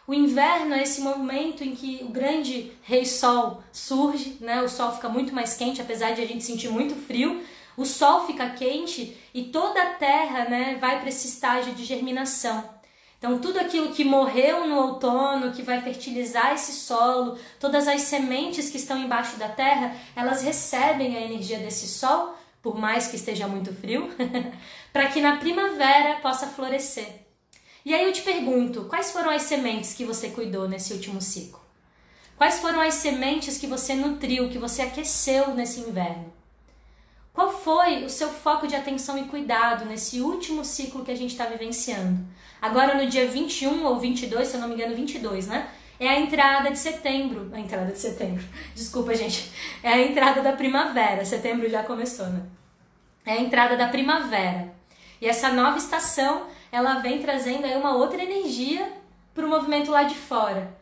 [0.06, 4.62] O inverno é esse momento em que o grande rei sol surge, né?
[4.62, 7.42] O sol fica muito mais quente, apesar de a gente sentir muito frio.
[7.76, 12.77] O sol fica quente e toda a terra, né, vai para esse estágio de germinação.
[13.18, 18.70] Então, tudo aquilo que morreu no outono, que vai fertilizar esse solo, todas as sementes
[18.70, 23.48] que estão embaixo da terra, elas recebem a energia desse sol, por mais que esteja
[23.48, 24.08] muito frio,
[24.92, 27.26] para que na primavera possa florescer.
[27.84, 31.60] E aí eu te pergunto, quais foram as sementes que você cuidou nesse último ciclo?
[32.36, 36.37] Quais foram as sementes que você nutriu, que você aqueceu nesse inverno?
[37.38, 41.30] Qual foi o seu foco de atenção e cuidado nesse último ciclo que a gente
[41.30, 42.18] está vivenciando?
[42.60, 45.68] Agora no dia 21 ou 22, se eu não me engano, 22, né?
[46.00, 47.48] É a entrada de setembro.
[47.52, 48.42] A entrada de setembro.
[48.74, 49.52] Desculpa, gente.
[49.84, 51.24] É a entrada da primavera.
[51.24, 52.42] Setembro já começou, né?
[53.24, 54.74] É a entrada da primavera.
[55.20, 58.94] E essa nova estação ela vem trazendo aí uma outra energia
[59.32, 60.76] para o movimento lá de fora.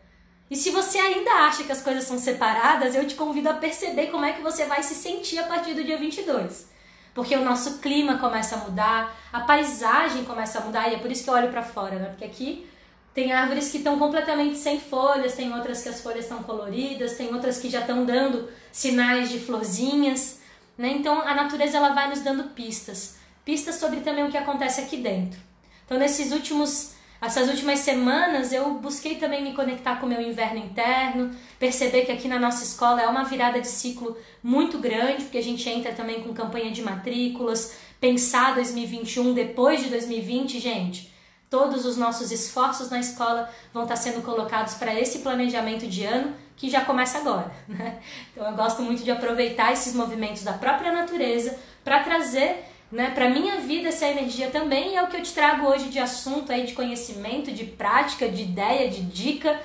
[0.51, 4.09] E se você ainda acha que as coisas são separadas, eu te convido a perceber
[4.09, 6.69] como é que você vai se sentir a partir do dia 22.
[7.13, 11.11] Porque o nosso clima começa a mudar, a paisagem começa a mudar, e é por
[11.11, 12.09] isso que eu olho para fora, né?
[12.11, 12.67] Porque aqui
[13.13, 17.33] tem árvores que estão completamente sem folhas, tem outras que as folhas estão coloridas, tem
[17.35, 20.41] outras que já estão dando sinais de florzinhas,
[20.77, 20.91] né?
[20.91, 24.99] Então a natureza ela vai nos dando pistas, pistas sobre também o que acontece aqui
[24.99, 25.41] dentro.
[25.87, 30.59] Então nesses últimos essas últimas semanas eu busquei também me conectar com o meu inverno
[30.59, 35.39] interno, perceber que aqui na nossa escola é uma virada de ciclo muito grande, porque
[35.39, 41.17] a gente entra também com campanha de matrículas, pensar 2021 depois de 2020, gente
[41.49, 46.35] Todos os nossos esforços na escola vão estar sendo colocados para esse planejamento de ano
[46.57, 47.53] que já começa agora.
[47.69, 48.01] Né?
[48.33, 53.29] Então eu gosto muito de aproveitar esses movimentos da própria natureza para trazer né, para
[53.29, 56.66] minha vida essa energia também é o que eu te trago hoje de assunto aí
[56.66, 59.61] de conhecimento, de prática, de ideia, de dica.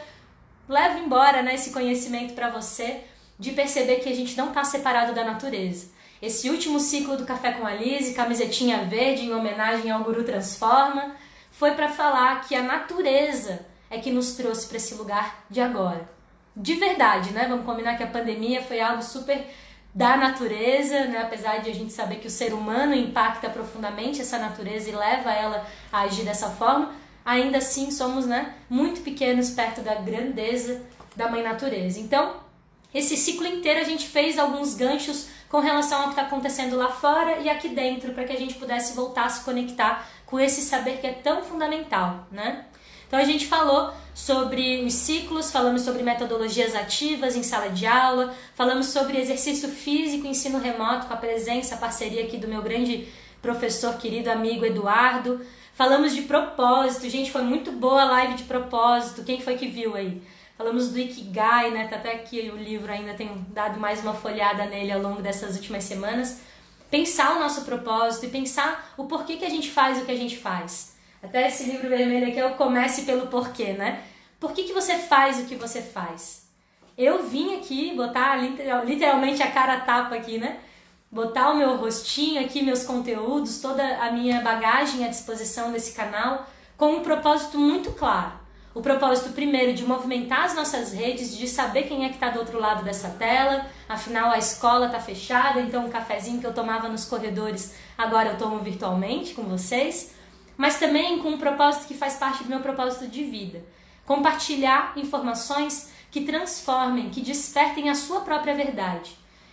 [0.68, 3.02] Leva embora né, esse conhecimento para você
[3.38, 5.90] de perceber que a gente não está separado da natureza.
[6.22, 11.16] Esse último ciclo do Café com a Lise, camisetinha verde em homenagem ao Guru Transforma,
[11.52, 16.08] foi para falar que a natureza é que nos trouxe para esse lugar de agora.
[16.56, 17.48] De verdade, né?
[17.50, 19.46] Vamos combinar que a pandemia foi algo super
[19.94, 21.20] da natureza, né?
[21.22, 25.32] apesar de a gente saber que o ser humano impacta profundamente essa natureza e leva
[25.32, 26.94] ela a agir dessa forma,
[27.26, 30.82] ainda assim somos né, muito pequenos perto da grandeza
[31.16, 32.00] da mãe natureza.
[32.00, 32.36] Então,
[32.94, 36.90] esse ciclo inteiro a gente fez alguns ganchos com relação ao que está acontecendo lá
[36.90, 40.62] fora e aqui dentro, para que a gente pudesse voltar a se conectar com esse
[40.62, 42.66] saber que é tão fundamental, né?
[43.12, 48.34] Então a gente falou sobre os ciclos, falamos sobre metodologias ativas em sala de aula,
[48.56, 53.10] falamos sobre exercício físico, ensino remoto, com a presença, a parceria aqui do meu grande
[53.42, 55.42] professor querido amigo Eduardo.
[55.74, 59.26] Falamos de propósito, gente, foi muito boa a live de propósito.
[59.26, 60.22] Quem foi que viu aí?
[60.58, 61.90] Falamos do Ikigai, né?
[61.90, 65.58] Tá até aqui o livro ainda tenho dado mais uma folhada nele ao longo dessas
[65.58, 66.40] últimas semanas
[66.90, 70.18] pensar o nosso propósito e pensar o porquê que a gente faz o que a
[70.18, 70.91] gente faz.
[71.24, 74.04] Até esse livro vermelho aqui é o Comece pelo Porquê, né?
[74.40, 76.48] Por que, que você faz o que você faz?
[76.98, 78.38] Eu vim aqui botar
[78.86, 80.60] literalmente a cara tapa aqui, né?
[81.12, 86.48] Botar o meu rostinho aqui, meus conteúdos, toda a minha bagagem à disposição desse canal
[86.78, 88.32] com um propósito muito claro.
[88.74, 92.40] O propósito, primeiro, de movimentar as nossas redes, de saber quem é que está do
[92.40, 93.66] outro lado dessa tela.
[93.88, 98.38] Afinal, a escola está fechada, então o cafezinho que eu tomava nos corredores, agora eu
[98.38, 100.16] tomo virtualmente com vocês.
[100.62, 103.66] Mas também com um propósito que faz parte do meu propósito de vida.
[104.06, 109.10] Compartilhar informações que transformem, que despertem a sua própria verdade.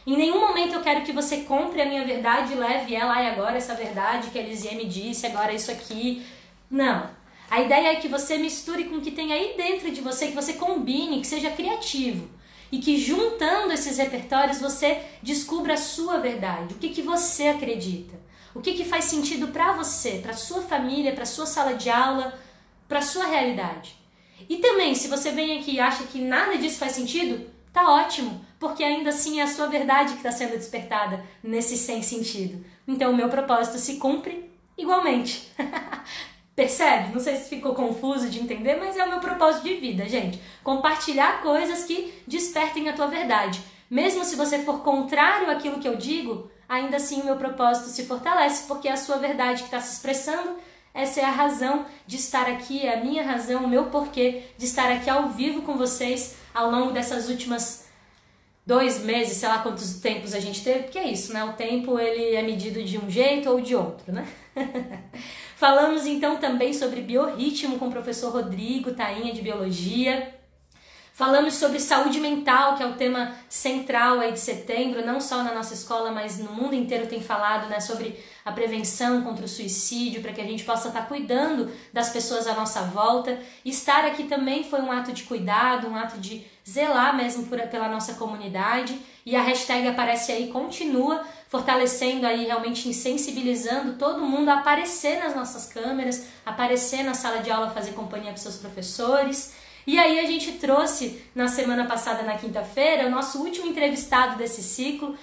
[0.07, 3.27] Em nenhum momento eu quero que você compre a minha verdade e leve ela, e
[3.27, 6.27] agora essa verdade que a Elisier me disse, agora isso aqui.
[6.71, 7.09] Não.
[7.51, 10.35] A ideia é que você misture com o que tem aí dentro de você, que
[10.35, 12.29] você combine, que seja criativo.
[12.71, 18.18] E que juntando esses repertórios você descubra a sua verdade, o que, que você acredita,
[18.55, 22.39] o que, que faz sentido para você, para sua família, para sua sala de aula,
[22.89, 23.97] para sua realidade.
[24.49, 28.45] E também, se você vem aqui e acha que nada disso faz sentido, tá ótimo,
[28.59, 32.65] porque ainda assim é a sua verdade que está sendo despertada nesse sem sentido.
[32.87, 35.49] Então o meu propósito se cumpre igualmente.
[36.57, 37.13] Percebe?
[37.13, 40.41] Não sei se ficou confuso de entender, mas é o meu propósito de vida, gente.
[40.65, 43.63] Compartilhar coisas que despertem a tua verdade.
[43.89, 48.05] Mesmo se você for contrário àquilo que eu digo, ainda assim o meu propósito se
[48.05, 50.57] fortalece, porque é a sua verdade que está se expressando.
[50.93, 54.65] Essa é a razão de estar aqui, é a minha razão, o meu porquê de
[54.65, 57.87] estar aqui ao vivo com vocês ao longo dessas últimas
[58.67, 61.43] dois meses, sei lá quantos tempos a gente teve, porque é isso, né?
[61.43, 64.29] O tempo ele é medido de um jeito ou de outro, né?
[65.57, 70.38] Falamos então também sobre biorritmo com o professor Rodrigo Tainha de Biologia.
[71.19, 75.53] Falamos sobre saúde mental, que é o tema central aí de setembro, não só na
[75.53, 80.23] nossa escola, mas no mundo inteiro tem falado né, sobre a prevenção contra o suicídio,
[80.23, 83.37] para que a gente possa estar tá cuidando das pessoas à nossa volta.
[83.65, 87.89] Estar aqui também foi um ato de cuidado, um ato de zelar mesmo por, pela
[87.89, 88.97] nossa comunidade.
[89.27, 95.35] E a hashtag aparece aí, continua fortalecendo aí, realmente insensibilizando todo mundo a aparecer nas
[95.35, 99.58] nossas câmeras, aparecer na sala de aula, fazer companhia para seus professores.
[99.87, 104.63] E aí a gente trouxe na semana passada, na quinta-feira, o nosso último entrevistado desse
[104.63, 105.17] ciclo.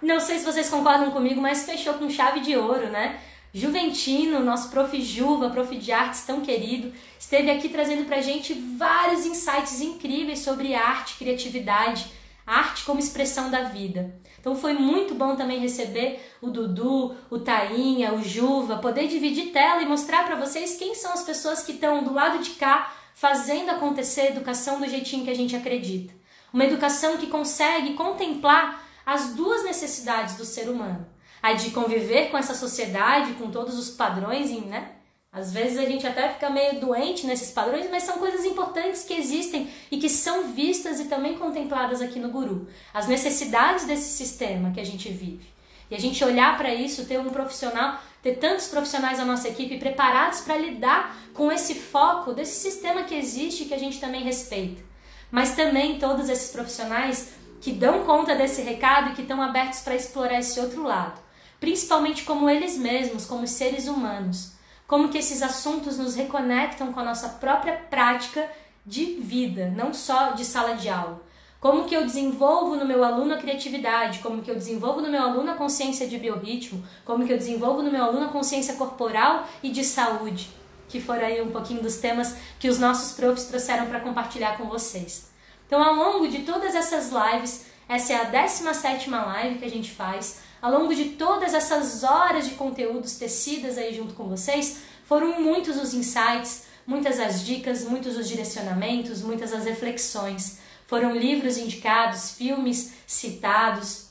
[0.00, 3.20] Não sei se vocês concordam comigo, mas fechou com chave de ouro, né?
[3.52, 5.00] Juventino, nosso prof.
[5.02, 5.76] Juva, prof.
[5.76, 12.06] de artes tão querido, esteve aqui trazendo pra gente vários insights incríveis sobre arte, criatividade,
[12.46, 14.14] arte como expressão da vida.
[14.40, 19.82] Então foi muito bom também receber o Dudu, o Tainha, o Juva, poder dividir tela
[19.82, 23.68] e mostrar para vocês quem são as pessoas que estão do lado de cá fazendo
[23.68, 26.14] acontecer a educação do jeitinho que a gente acredita.
[26.50, 31.06] Uma educação que consegue contemplar as duas necessidades do ser humano:
[31.42, 34.92] a de conviver com essa sociedade, com todos os padrões, né?
[35.30, 39.12] Às vezes a gente até fica meio doente nesses padrões, mas são coisas importantes que
[39.12, 42.68] existem e que são vistas e também contempladas aqui no Guru.
[42.92, 45.46] As necessidades desse sistema que a gente vive.
[45.90, 49.78] E a gente olhar para isso, ter um profissional, ter tantos profissionais na nossa equipe
[49.78, 54.22] preparados para lidar com esse foco desse sistema que existe e que a gente também
[54.22, 54.82] respeita.
[55.30, 59.94] Mas também todos esses profissionais que dão conta desse recado e que estão abertos para
[59.94, 61.20] explorar esse outro lado,
[61.58, 64.52] principalmente como eles mesmos, como seres humanos,
[64.86, 68.50] como que esses assuntos nos reconectam com a nossa própria prática
[68.84, 71.22] de vida, não só de sala de aula.
[71.60, 75.22] Como que eu desenvolvo no meu aluno a criatividade, como que eu desenvolvo no meu
[75.22, 79.46] aluno a consciência de biorritmo, como que eu desenvolvo no meu aluno a consciência corporal
[79.62, 80.48] e de saúde,
[80.88, 84.64] que foram aí um pouquinho dos temas que os nossos profs trouxeram para compartilhar com
[84.64, 85.30] vocês.
[85.66, 89.90] Então, ao longo de todas essas lives, essa é a 17 live que a gente
[89.90, 95.40] faz, ao longo de todas essas horas de conteúdos tecidas aí junto com vocês, foram
[95.40, 100.58] muitos os insights, muitas as dicas, muitos os direcionamentos, muitas as reflexões.
[100.90, 104.08] Foram livros indicados, filmes citados,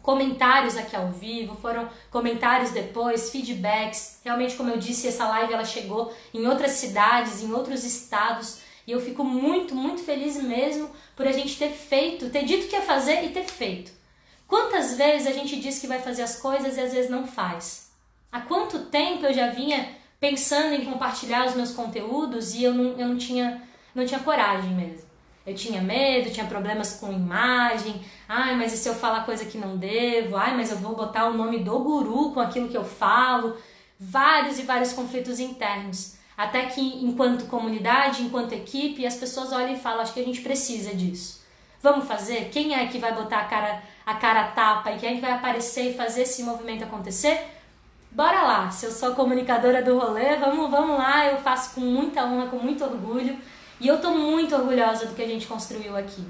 [0.00, 4.20] comentários aqui ao vivo, foram comentários depois, feedbacks.
[4.24, 8.92] Realmente, como eu disse, essa live ela chegou em outras cidades, em outros estados, e
[8.92, 12.80] eu fico muito, muito feliz mesmo por a gente ter feito, ter dito que ia
[12.80, 13.92] fazer e ter feito.
[14.48, 17.90] Quantas vezes a gente diz que vai fazer as coisas e às vezes não faz?
[18.32, 22.98] Há quanto tempo eu já vinha pensando em compartilhar os meus conteúdos e eu não,
[22.98, 23.62] eu não, tinha,
[23.94, 25.12] não tinha coragem mesmo.
[25.46, 28.00] Eu tinha medo, tinha problemas com imagem.
[28.28, 30.36] Ai, mas e se eu falar coisa que não devo?
[30.36, 33.56] Ai, mas eu vou botar o nome do guru com aquilo que eu falo.
[34.00, 36.16] Vários e vários conflitos internos.
[36.36, 40.40] Até que, enquanto comunidade, enquanto equipe, as pessoas olham e falam: acho que a gente
[40.40, 41.44] precisa disso.
[41.82, 42.48] Vamos fazer?
[42.50, 45.32] Quem é que vai botar a cara, a cara tapa e quem é que vai
[45.32, 47.38] aparecer e fazer esse movimento acontecer?
[48.10, 48.70] Bora lá!
[48.70, 51.26] Se eu sou comunicadora do rolê, vamos, vamos lá.
[51.26, 53.36] Eu faço com muita honra, com muito orgulho.
[53.80, 56.24] E eu estou muito orgulhosa do que a gente construiu aqui.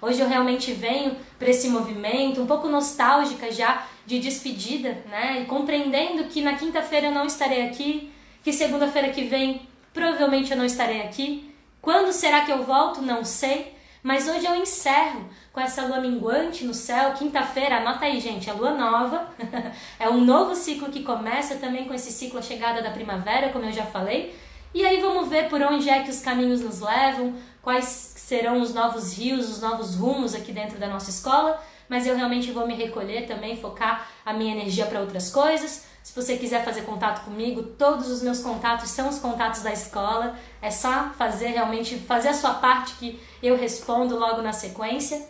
[0.00, 5.42] Hoje eu realmente venho para esse movimento, um pouco nostálgica já de despedida, né?
[5.42, 10.56] E compreendendo que na quinta-feira eu não estarei aqui, que segunda-feira que vem provavelmente eu
[10.56, 11.52] não estarei aqui.
[11.82, 13.02] Quando será que eu volto?
[13.02, 13.76] Não sei.
[14.00, 18.52] Mas hoje eu encerro com essa lua minguante no céu, quinta-feira, anota aí, gente, é
[18.52, 19.28] lua nova.
[19.98, 23.64] é um novo ciclo que começa também com esse ciclo a chegada da primavera, como
[23.64, 24.34] eu já falei.
[24.74, 27.84] E aí vamos ver por onde é que os caminhos nos levam, quais
[28.16, 31.60] serão os novos rios, os novos rumos aqui dentro da nossa escola.
[31.88, 35.86] Mas eu realmente vou me recolher também, focar a minha energia para outras coisas.
[36.02, 40.38] Se você quiser fazer contato comigo, todos os meus contatos são os contatos da escola.
[40.60, 45.26] É só fazer realmente fazer a sua parte que eu respondo logo na sequência.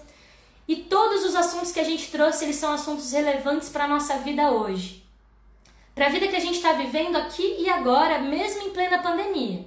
[0.66, 4.18] E todos os assuntos que a gente trouxe, eles são assuntos relevantes para a nossa
[4.18, 5.07] vida hoje.
[5.98, 9.66] Para a vida que a gente está vivendo aqui e agora, mesmo em plena pandemia.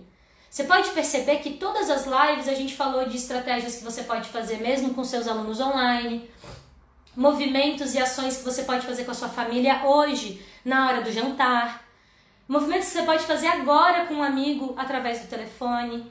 [0.49, 4.29] Você pode perceber que todas as lives a gente falou de estratégias que você pode
[4.29, 6.31] fazer mesmo com seus alunos online,
[7.17, 11.11] movimentos e ações que você pode fazer com a sua família hoje, na hora do
[11.11, 11.83] jantar,
[12.47, 16.09] movimentos que você pode fazer agora com um amigo através do telefone,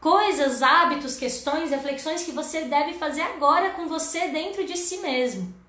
[0.00, 5.65] coisas, hábitos, questões, reflexões que você deve fazer agora com você dentro de si mesmo.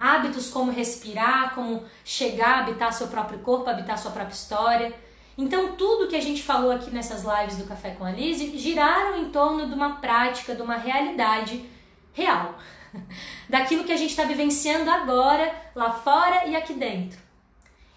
[0.00, 4.94] Hábitos como respirar, como chegar habitar seu próprio corpo, habitar sua própria história.
[5.36, 9.18] Então, tudo que a gente falou aqui nessas lives do Café com a Lise giraram
[9.18, 11.64] em torno de uma prática, de uma realidade
[12.12, 12.54] real.
[13.48, 17.18] daquilo que a gente está vivenciando agora, lá fora e aqui dentro.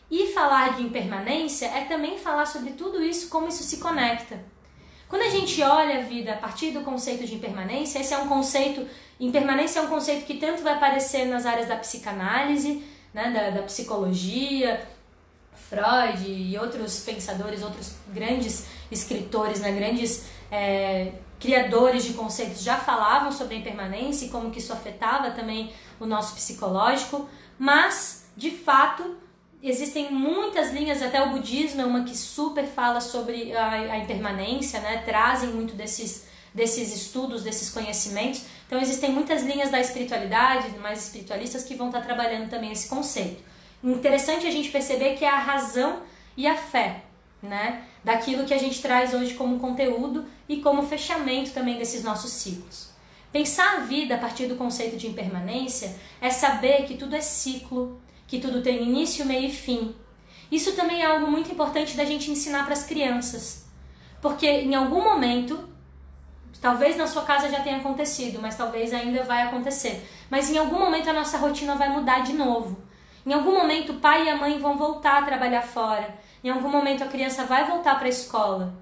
[0.10, 4.40] E falar de impermanência é também falar sobre tudo isso, como isso se conecta.
[5.14, 8.28] Quando a gente olha a vida a partir do conceito de impermanência, esse é um
[8.28, 8.84] conceito,
[9.20, 12.84] impermanência é um conceito que tanto vai aparecer nas áreas da psicanálise,
[13.14, 14.84] né, da, da psicologia,
[15.70, 23.32] Freud e outros pensadores, outros grandes escritores, né, grandes é, criadores de conceitos já falavam
[23.32, 29.16] sobre a impermanência e como que isso afetava também o nosso psicológico, mas de fato
[29.70, 34.80] existem muitas linhas, até o budismo é uma que super fala sobre a, a impermanência,
[34.82, 35.04] né?
[35.06, 38.44] Trazem muito desses desses estudos, desses conhecimentos.
[38.68, 43.42] Então existem muitas linhas da espiritualidade, mais espiritualistas que vão estar trabalhando também esse conceito.
[43.84, 46.04] Interessante a gente perceber que é a razão
[46.38, 47.02] e a fé,
[47.42, 47.84] né?
[48.04, 52.90] daquilo que a gente traz hoje como conteúdo e como fechamento também desses nossos ciclos.
[53.32, 58.00] Pensar a vida a partir do conceito de impermanência é saber que tudo é ciclo,
[58.34, 59.94] que tudo tem início, meio e fim.
[60.52, 63.68] Isso também é algo muito importante da gente ensinar para as crianças.
[64.20, 65.70] Porque em algum momento,
[66.60, 70.04] talvez na sua casa já tenha acontecido, mas talvez ainda vai acontecer.
[70.32, 72.76] Mas em algum momento a nossa rotina vai mudar de novo.
[73.24, 76.18] Em algum momento o pai e a mãe vão voltar a trabalhar fora.
[76.44, 78.74] Em algum momento a criança vai voltar para a escola.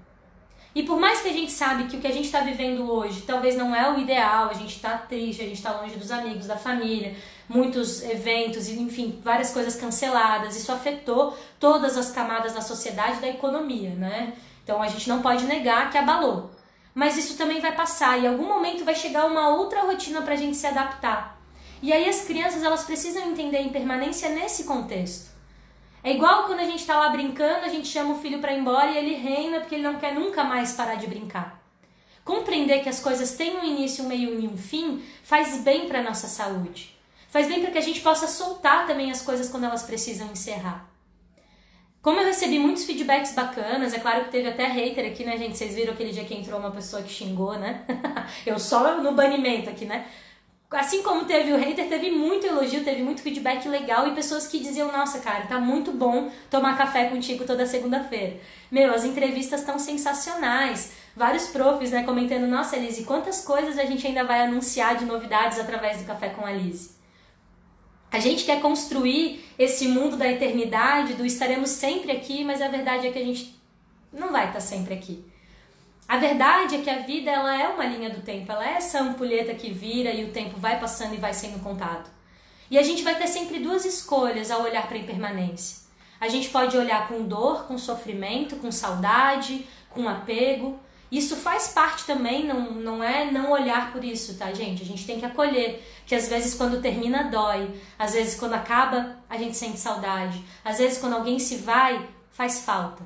[0.74, 3.20] E por mais que a gente sabe que o que a gente está vivendo hoje
[3.22, 6.46] talvez não é o ideal, a gente está triste, a gente está longe dos amigos,
[6.46, 7.14] da família,
[7.52, 13.28] muitos eventos, enfim, várias coisas canceladas, isso afetou todas as camadas da sociedade e da
[13.28, 14.32] economia, né?
[14.64, 16.50] Então a gente não pode negar que abalou.
[16.94, 20.34] Mas isso também vai passar e em algum momento vai chegar uma outra rotina para
[20.34, 21.40] a gente se adaptar.
[21.82, 25.30] E aí as crianças elas precisam entender a impermanência nesse contexto.
[26.04, 28.60] É igual quando a gente está lá brincando, a gente chama o filho para ir
[28.60, 31.62] embora e ele reina porque ele não quer nunca mais parar de brincar.
[32.24, 36.02] Compreender que as coisas têm um início, um meio e um fim faz bem para
[36.02, 36.96] nossa saúde.
[37.32, 40.86] Faz bem para que a gente possa soltar também as coisas quando elas precisam encerrar.
[42.02, 45.56] Como eu recebi muitos feedbacks bacanas, é claro que teve até hater aqui, né, gente?
[45.56, 47.86] Vocês viram aquele dia que entrou uma pessoa que xingou, né?
[48.44, 50.06] eu só no banimento aqui, né?
[50.72, 54.58] assim como teve o hater, teve muito elogio, teve muito feedback legal e pessoas que
[54.58, 58.36] diziam: Nossa, cara, tá muito bom tomar café contigo toda segunda-feira.
[58.70, 60.92] Meu, as entrevistas estão sensacionais.
[61.16, 65.58] Vários profs, né, comentando: Nossa, Elise, quantas coisas a gente ainda vai anunciar de novidades
[65.58, 67.01] através do Café com a Elise.
[68.12, 73.06] A gente quer construir esse mundo da eternidade, do estaremos sempre aqui, mas a verdade
[73.06, 73.58] é que a gente
[74.12, 75.24] não vai estar sempre aqui.
[76.06, 79.00] A verdade é que a vida ela é uma linha do tempo, ela é essa
[79.00, 82.10] ampulheta que vira e o tempo vai passando e vai sendo contado.
[82.70, 85.78] E a gente vai ter sempre duas escolhas ao olhar para a impermanência.
[86.20, 90.78] A gente pode olhar com dor, com sofrimento, com saudade, com apego.
[91.12, 94.82] Isso faz parte também, não, não é não olhar por isso, tá, gente?
[94.82, 99.18] A gente tem que acolher que às vezes quando termina dói, às vezes quando acaba
[99.28, 103.02] a gente sente saudade, às vezes quando alguém se vai faz falta.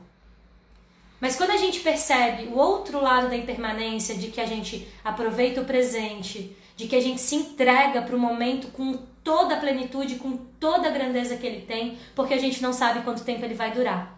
[1.21, 5.61] Mas quando a gente percebe o outro lado da impermanência, de que a gente aproveita
[5.61, 10.15] o presente, de que a gente se entrega para o momento com toda a plenitude,
[10.15, 13.55] com toda a grandeza que ele tem, porque a gente não sabe quanto tempo ele
[13.55, 14.17] vai durar.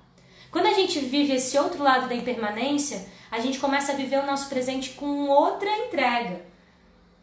[0.51, 4.27] Quando a gente vive esse outro lado da impermanência, a gente começa a viver o
[4.27, 6.49] nosso presente com outra entrega.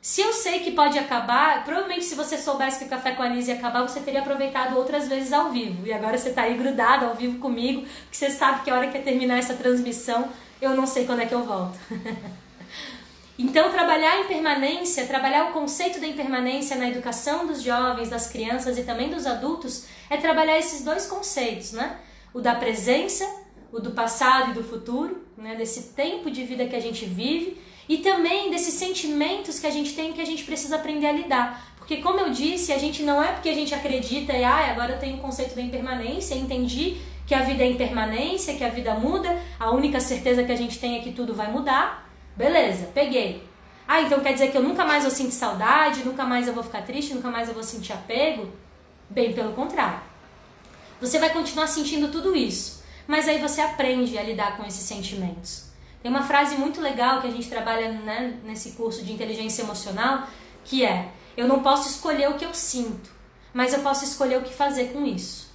[0.06, 3.28] Se eu sei que pode acabar, provavelmente se você soubesse que o Café com a
[3.28, 5.88] Liz ia acabar, você teria aproveitado outras vezes ao vivo.
[5.88, 8.88] E agora você está aí grudado ao vivo comigo, porque você sabe que a hora
[8.88, 10.30] que terminar essa transmissão,
[10.62, 11.76] eu não sei quando é que eu volto.
[13.36, 18.78] então, trabalhar a impermanência, trabalhar o conceito da impermanência na educação dos jovens, das crianças
[18.78, 21.98] e também dos adultos, é trabalhar esses dois conceitos, né?
[22.32, 23.28] O da presença,
[23.76, 25.54] o do passado e do futuro, né?
[25.56, 29.94] desse tempo de vida que a gente vive e também desses sentimentos que a gente
[29.94, 31.76] tem que a gente precisa aprender a lidar.
[31.76, 34.94] Porque, como eu disse, a gente não é porque a gente acredita e ah, agora
[34.94, 36.98] eu tenho o conceito da impermanência, entendi
[37.28, 40.80] que a vida é impermanência, que a vida muda, a única certeza que a gente
[40.80, 42.10] tem é que tudo vai mudar.
[42.36, 43.44] Beleza, peguei.
[43.86, 46.64] Ah, então quer dizer que eu nunca mais vou sentir saudade, nunca mais eu vou
[46.64, 48.48] ficar triste, nunca mais eu vou sentir apego?
[49.10, 50.00] Bem pelo contrário.
[51.02, 52.75] Você vai continuar sentindo tudo isso,
[53.08, 55.66] mas aí você aprende a lidar com esses sentimentos.
[56.02, 60.28] Tem uma frase muito legal que a gente trabalha né, nesse curso de inteligência emocional,
[60.64, 63.10] que é: Eu não posso escolher o que eu sinto,
[63.54, 65.46] mas eu posso escolher o que fazer com isso.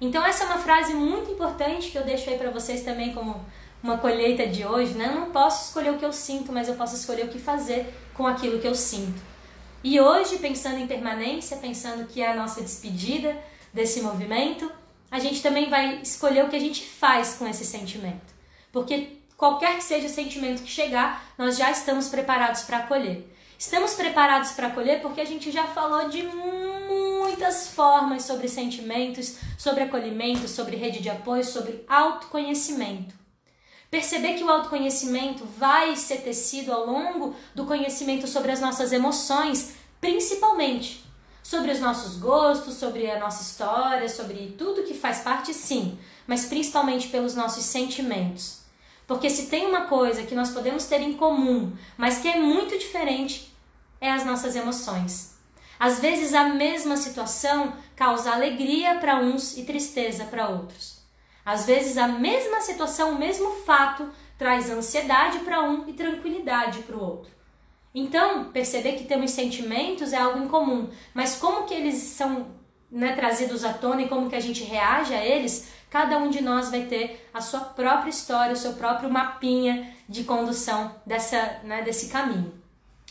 [0.00, 3.44] Então, essa é uma frase muito importante que eu deixo aí para vocês também, como
[3.82, 4.94] uma colheita de hoje.
[4.94, 5.06] Né?
[5.06, 7.92] Eu não posso escolher o que eu sinto, mas eu posso escolher o que fazer
[8.14, 9.20] com aquilo que eu sinto.
[9.84, 13.36] E hoje, pensando em permanência, pensando que é a nossa despedida
[13.72, 14.70] desse movimento,
[15.12, 18.32] a gente também vai escolher o que a gente faz com esse sentimento.
[18.72, 23.22] Porque qualquer que seja o sentimento que chegar, nós já estamos preparados para acolher.
[23.58, 29.82] Estamos preparados para acolher porque a gente já falou de muitas formas sobre sentimentos, sobre
[29.82, 33.14] acolhimento, sobre rede de apoio, sobre autoconhecimento.
[33.90, 39.74] Perceber que o autoconhecimento vai ser tecido ao longo do conhecimento sobre as nossas emoções,
[40.00, 41.04] principalmente
[41.42, 46.46] sobre os nossos gostos, sobre a nossa história, sobre tudo que faz parte, sim, mas
[46.46, 48.60] principalmente pelos nossos sentimentos.
[49.06, 52.78] Porque se tem uma coisa que nós podemos ter em comum, mas que é muito
[52.78, 53.52] diferente,
[54.00, 55.32] é as nossas emoções.
[55.78, 61.02] Às vezes a mesma situação causa alegria para uns e tristeza para outros.
[61.44, 66.96] Às vezes a mesma situação, o mesmo fato, traz ansiedade para um e tranquilidade para
[66.96, 67.41] o outro.
[67.94, 72.46] Então, perceber que temos sentimentos é algo em comum, mas como que eles são
[72.90, 76.40] né, trazidos à tona e como que a gente reage a eles cada um de
[76.40, 81.82] nós vai ter a sua própria história, o seu próprio mapinha de condução dessa, né,
[81.82, 82.54] desse caminho.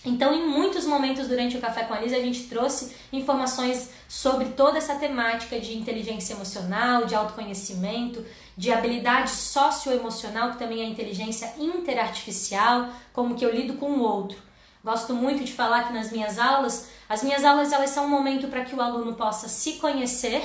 [0.04, 4.46] Então, em muitos momentos durante o Café com a Liz, a gente trouxe informações sobre
[4.46, 8.26] toda essa temática de inteligência emocional, de autoconhecimento,
[8.58, 14.40] de habilidade socioemocional, que também é inteligência interartificial, como que eu lido com o outro.
[14.84, 18.48] Gosto muito de falar que nas minhas aulas, as minhas aulas elas são um momento
[18.48, 20.42] para que o aluno possa se conhecer,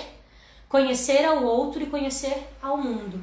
[0.68, 3.22] conhecer ao outro e conhecer ao mundo,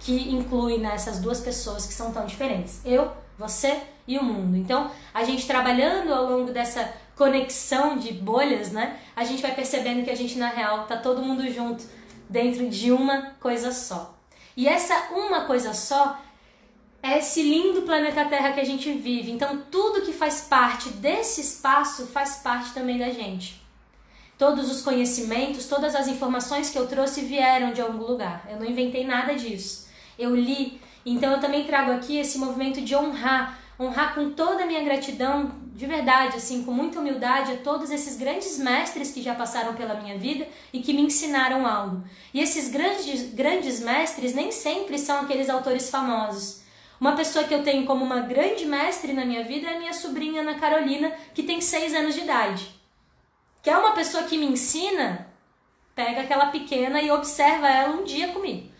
[0.00, 2.80] que inclui nessas duas pessoas que são tão diferentes.
[2.84, 4.56] Eu, você e o mundo.
[4.56, 8.98] Então, a gente trabalhando ao longo dessa conexão de bolhas, né?
[9.14, 11.84] A gente vai percebendo que a gente na real tá todo mundo junto
[12.28, 14.14] dentro de uma coisa só.
[14.56, 16.18] E essa uma coisa só
[17.04, 19.30] é esse lindo planeta Terra que a gente vive.
[19.30, 23.62] Então, tudo que faz parte desse espaço faz parte também da gente.
[24.38, 28.46] Todos os conhecimentos, todas as informações que eu trouxe vieram de algum lugar.
[28.50, 29.86] Eu não inventei nada disso.
[30.18, 30.80] Eu li.
[31.04, 35.50] Então, eu também trago aqui esse movimento de honrar honrar com toda a minha gratidão,
[35.74, 40.00] de verdade, assim, com muita humildade, a todos esses grandes mestres que já passaram pela
[40.00, 42.04] minha vida e que me ensinaram algo.
[42.32, 46.63] E esses grandes, grandes mestres nem sempre são aqueles autores famosos.
[47.00, 50.42] Uma pessoa que eu tenho como uma grande mestre na minha vida é minha sobrinha
[50.42, 52.68] Ana Carolina, que tem seis anos de idade.
[53.62, 55.28] Que é uma pessoa que me ensina,
[55.94, 58.70] pega aquela pequena e observa ela um dia comigo.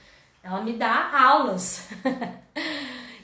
[0.42, 1.88] Ela me dá aulas.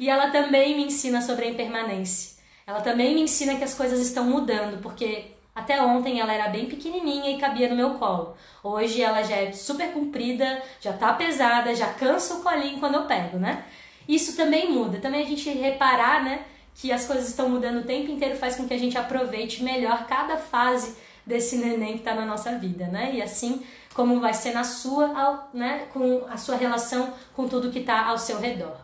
[0.00, 2.38] E ela também me ensina sobre a impermanência.
[2.66, 6.64] Ela também me ensina que as coisas estão mudando, porque até ontem ela era bem
[6.64, 8.34] pequenininha e cabia no meu colo.
[8.64, 13.04] Hoje ela já é super comprida, já tá pesada, já cansa o colinho quando eu
[13.04, 13.62] pego, né?
[14.10, 14.98] Isso também muda.
[14.98, 16.44] Também a gente reparar, né,
[16.74, 20.04] que as coisas estão mudando o tempo inteiro faz com que a gente aproveite melhor
[20.08, 23.12] cada fase desse neném que está na nossa vida, né?
[23.14, 23.62] E assim
[23.94, 28.18] como vai ser na sua, né, com a sua relação com tudo que está ao
[28.18, 28.76] seu redor.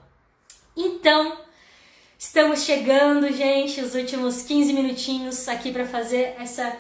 [0.77, 1.39] Então,
[2.17, 6.77] estamos chegando, gente, os últimos 15 minutinhos aqui para fazer essa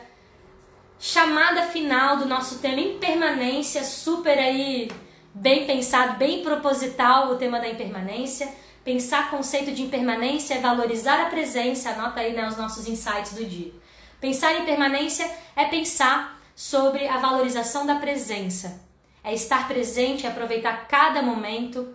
[1.00, 4.88] chamada final do nosso tema impermanência, super aí
[5.36, 8.48] bem pensado, bem proposital o tema da impermanência.
[8.84, 13.44] Pensar conceito de impermanência é valorizar a presença, anota aí né, os nossos insights do
[13.44, 13.72] dia.
[14.20, 18.80] Pensar em impermanência é pensar sobre a valorização da presença.
[19.22, 21.94] É estar presente, aproveitar cada momento,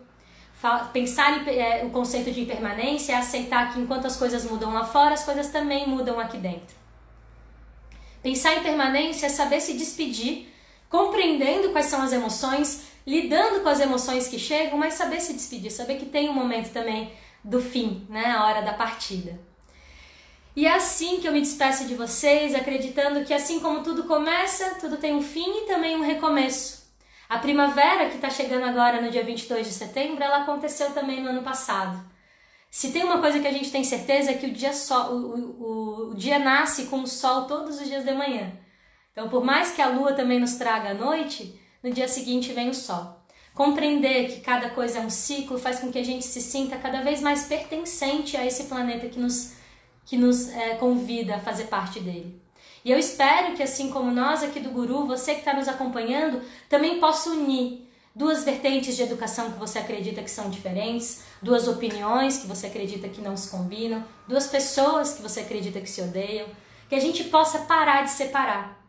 [0.93, 4.85] Pensar em, é, o conceito de impermanência é aceitar que enquanto as coisas mudam lá
[4.85, 6.75] fora, as coisas também mudam aqui dentro.
[8.21, 10.53] Pensar em permanência é saber se despedir,
[10.87, 15.71] compreendendo quais são as emoções, lidando com as emoções que chegam, mas saber se despedir,
[15.71, 17.11] saber que tem um momento também
[17.43, 19.39] do fim, né, a hora da partida.
[20.55, 24.75] E é assim que eu me despeço de vocês, acreditando que assim como tudo começa,
[24.75, 26.81] tudo tem um fim e também um recomeço.
[27.29, 31.29] A primavera, que está chegando agora no dia 22 de setembro, ela aconteceu também no
[31.29, 32.03] ano passado.
[32.69, 35.35] Se tem uma coisa que a gente tem certeza é que o dia, sol, o,
[35.37, 38.51] o, o dia nasce com o sol todos os dias de manhã.
[39.13, 42.69] Então, por mais que a lua também nos traga a noite, no dia seguinte vem
[42.69, 43.17] o sol.
[43.53, 47.01] Compreender que cada coisa é um ciclo faz com que a gente se sinta cada
[47.01, 49.53] vez mais pertencente a esse planeta que nos,
[50.05, 52.41] que nos é, convida a fazer parte dele.
[52.83, 56.41] E eu espero que, assim como nós aqui do Guru, você que está nos acompanhando,
[56.67, 62.37] também possa unir duas vertentes de educação que você acredita que são diferentes, duas opiniões
[62.37, 66.47] que você acredita que não se combinam, duas pessoas que você acredita que se odeiam,
[66.89, 68.80] que a gente possa parar de separar.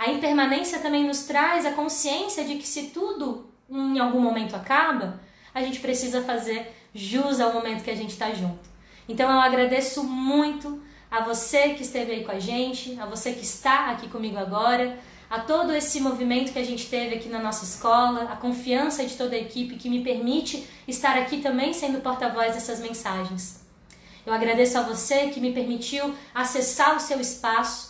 [0.00, 5.20] A impermanência também nos traz a consciência de que se tudo em algum momento acaba,
[5.52, 8.66] a gente precisa fazer jus ao momento que a gente está junto.
[9.06, 13.44] Então eu agradeço muito a você que esteve aí com a gente, a você que
[13.44, 14.98] está aqui comigo agora,
[15.28, 19.14] a todo esse movimento que a gente teve aqui na nossa escola, a confiança de
[19.18, 23.66] toda a equipe que me permite estar aqui também sendo porta-voz dessas mensagens.
[24.24, 27.89] Eu agradeço a você que me permitiu acessar o seu espaço.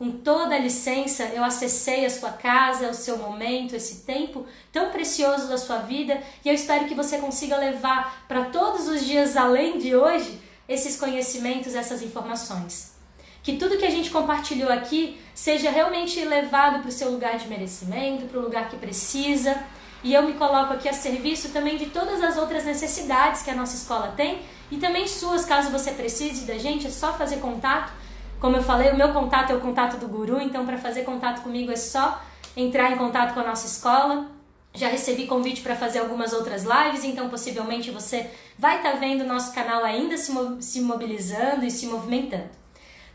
[0.00, 4.88] Com toda a licença, eu acessei a sua casa, o seu momento, esse tempo tão
[4.88, 9.36] precioso da sua vida, e eu espero que você consiga levar para todos os dias
[9.36, 12.94] além de hoje esses conhecimentos, essas informações.
[13.42, 17.46] Que tudo que a gente compartilhou aqui seja realmente levado para o seu lugar de
[17.46, 19.54] merecimento, para o lugar que precisa.
[20.02, 23.54] E eu me coloco aqui a serviço também de todas as outras necessidades que a
[23.54, 24.40] nossa escola tem
[24.70, 27.99] e também suas, caso você precise da gente, é só fazer contato.
[28.40, 31.42] Como eu falei, o meu contato é o contato do guru, então para fazer contato
[31.42, 32.22] comigo é só
[32.56, 34.28] entrar em contato com a nossa escola.
[34.72, 39.22] Já recebi convite para fazer algumas outras lives, então possivelmente você vai estar tá vendo
[39.22, 42.48] o nosso canal ainda se, se mobilizando e se movimentando.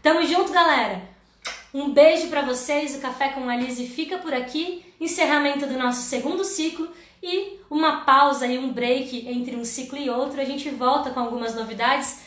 [0.03, 1.01] Tamo junto, galera!
[1.73, 6.43] Um beijo para vocês, o Café com a fica por aqui, encerramento do nosso segundo
[6.43, 6.87] ciclo
[7.21, 10.39] e uma pausa e um break entre um ciclo e outro.
[10.39, 12.19] A gente volta com algumas novidades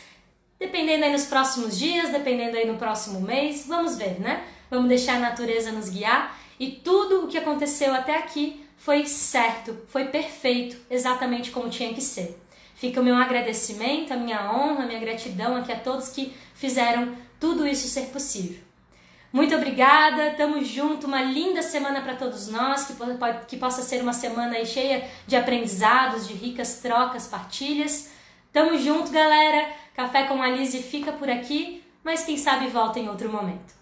[0.59, 4.43] Dependendo aí nos próximos dias, dependendo aí no próximo mês, vamos ver, né?
[4.69, 9.77] Vamos deixar a natureza nos guiar e tudo o que aconteceu até aqui foi certo,
[9.87, 12.37] foi perfeito, exatamente como tinha que ser.
[12.75, 17.15] Fica o meu agradecimento, a minha honra, a minha gratidão aqui a todos que fizeram
[17.39, 18.59] tudo isso ser possível.
[19.31, 22.93] Muito obrigada, tamo junto, uma linda semana para todos nós, que,
[23.47, 28.09] que possa ser uma semana cheia de aprendizados, de ricas trocas, partilhas.
[28.59, 29.69] Tamo junto, galera.
[29.95, 33.73] Café com a Lise fica por aqui, mas quem sabe volta em outro momento.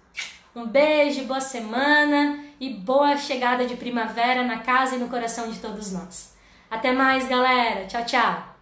[0.56, 5.58] Um beijo, boa semana e boa chegada de primavera na casa e no coração de
[5.58, 6.36] todos nós.
[6.70, 7.88] Até mais, galera.
[7.88, 8.57] Tchau, tchau.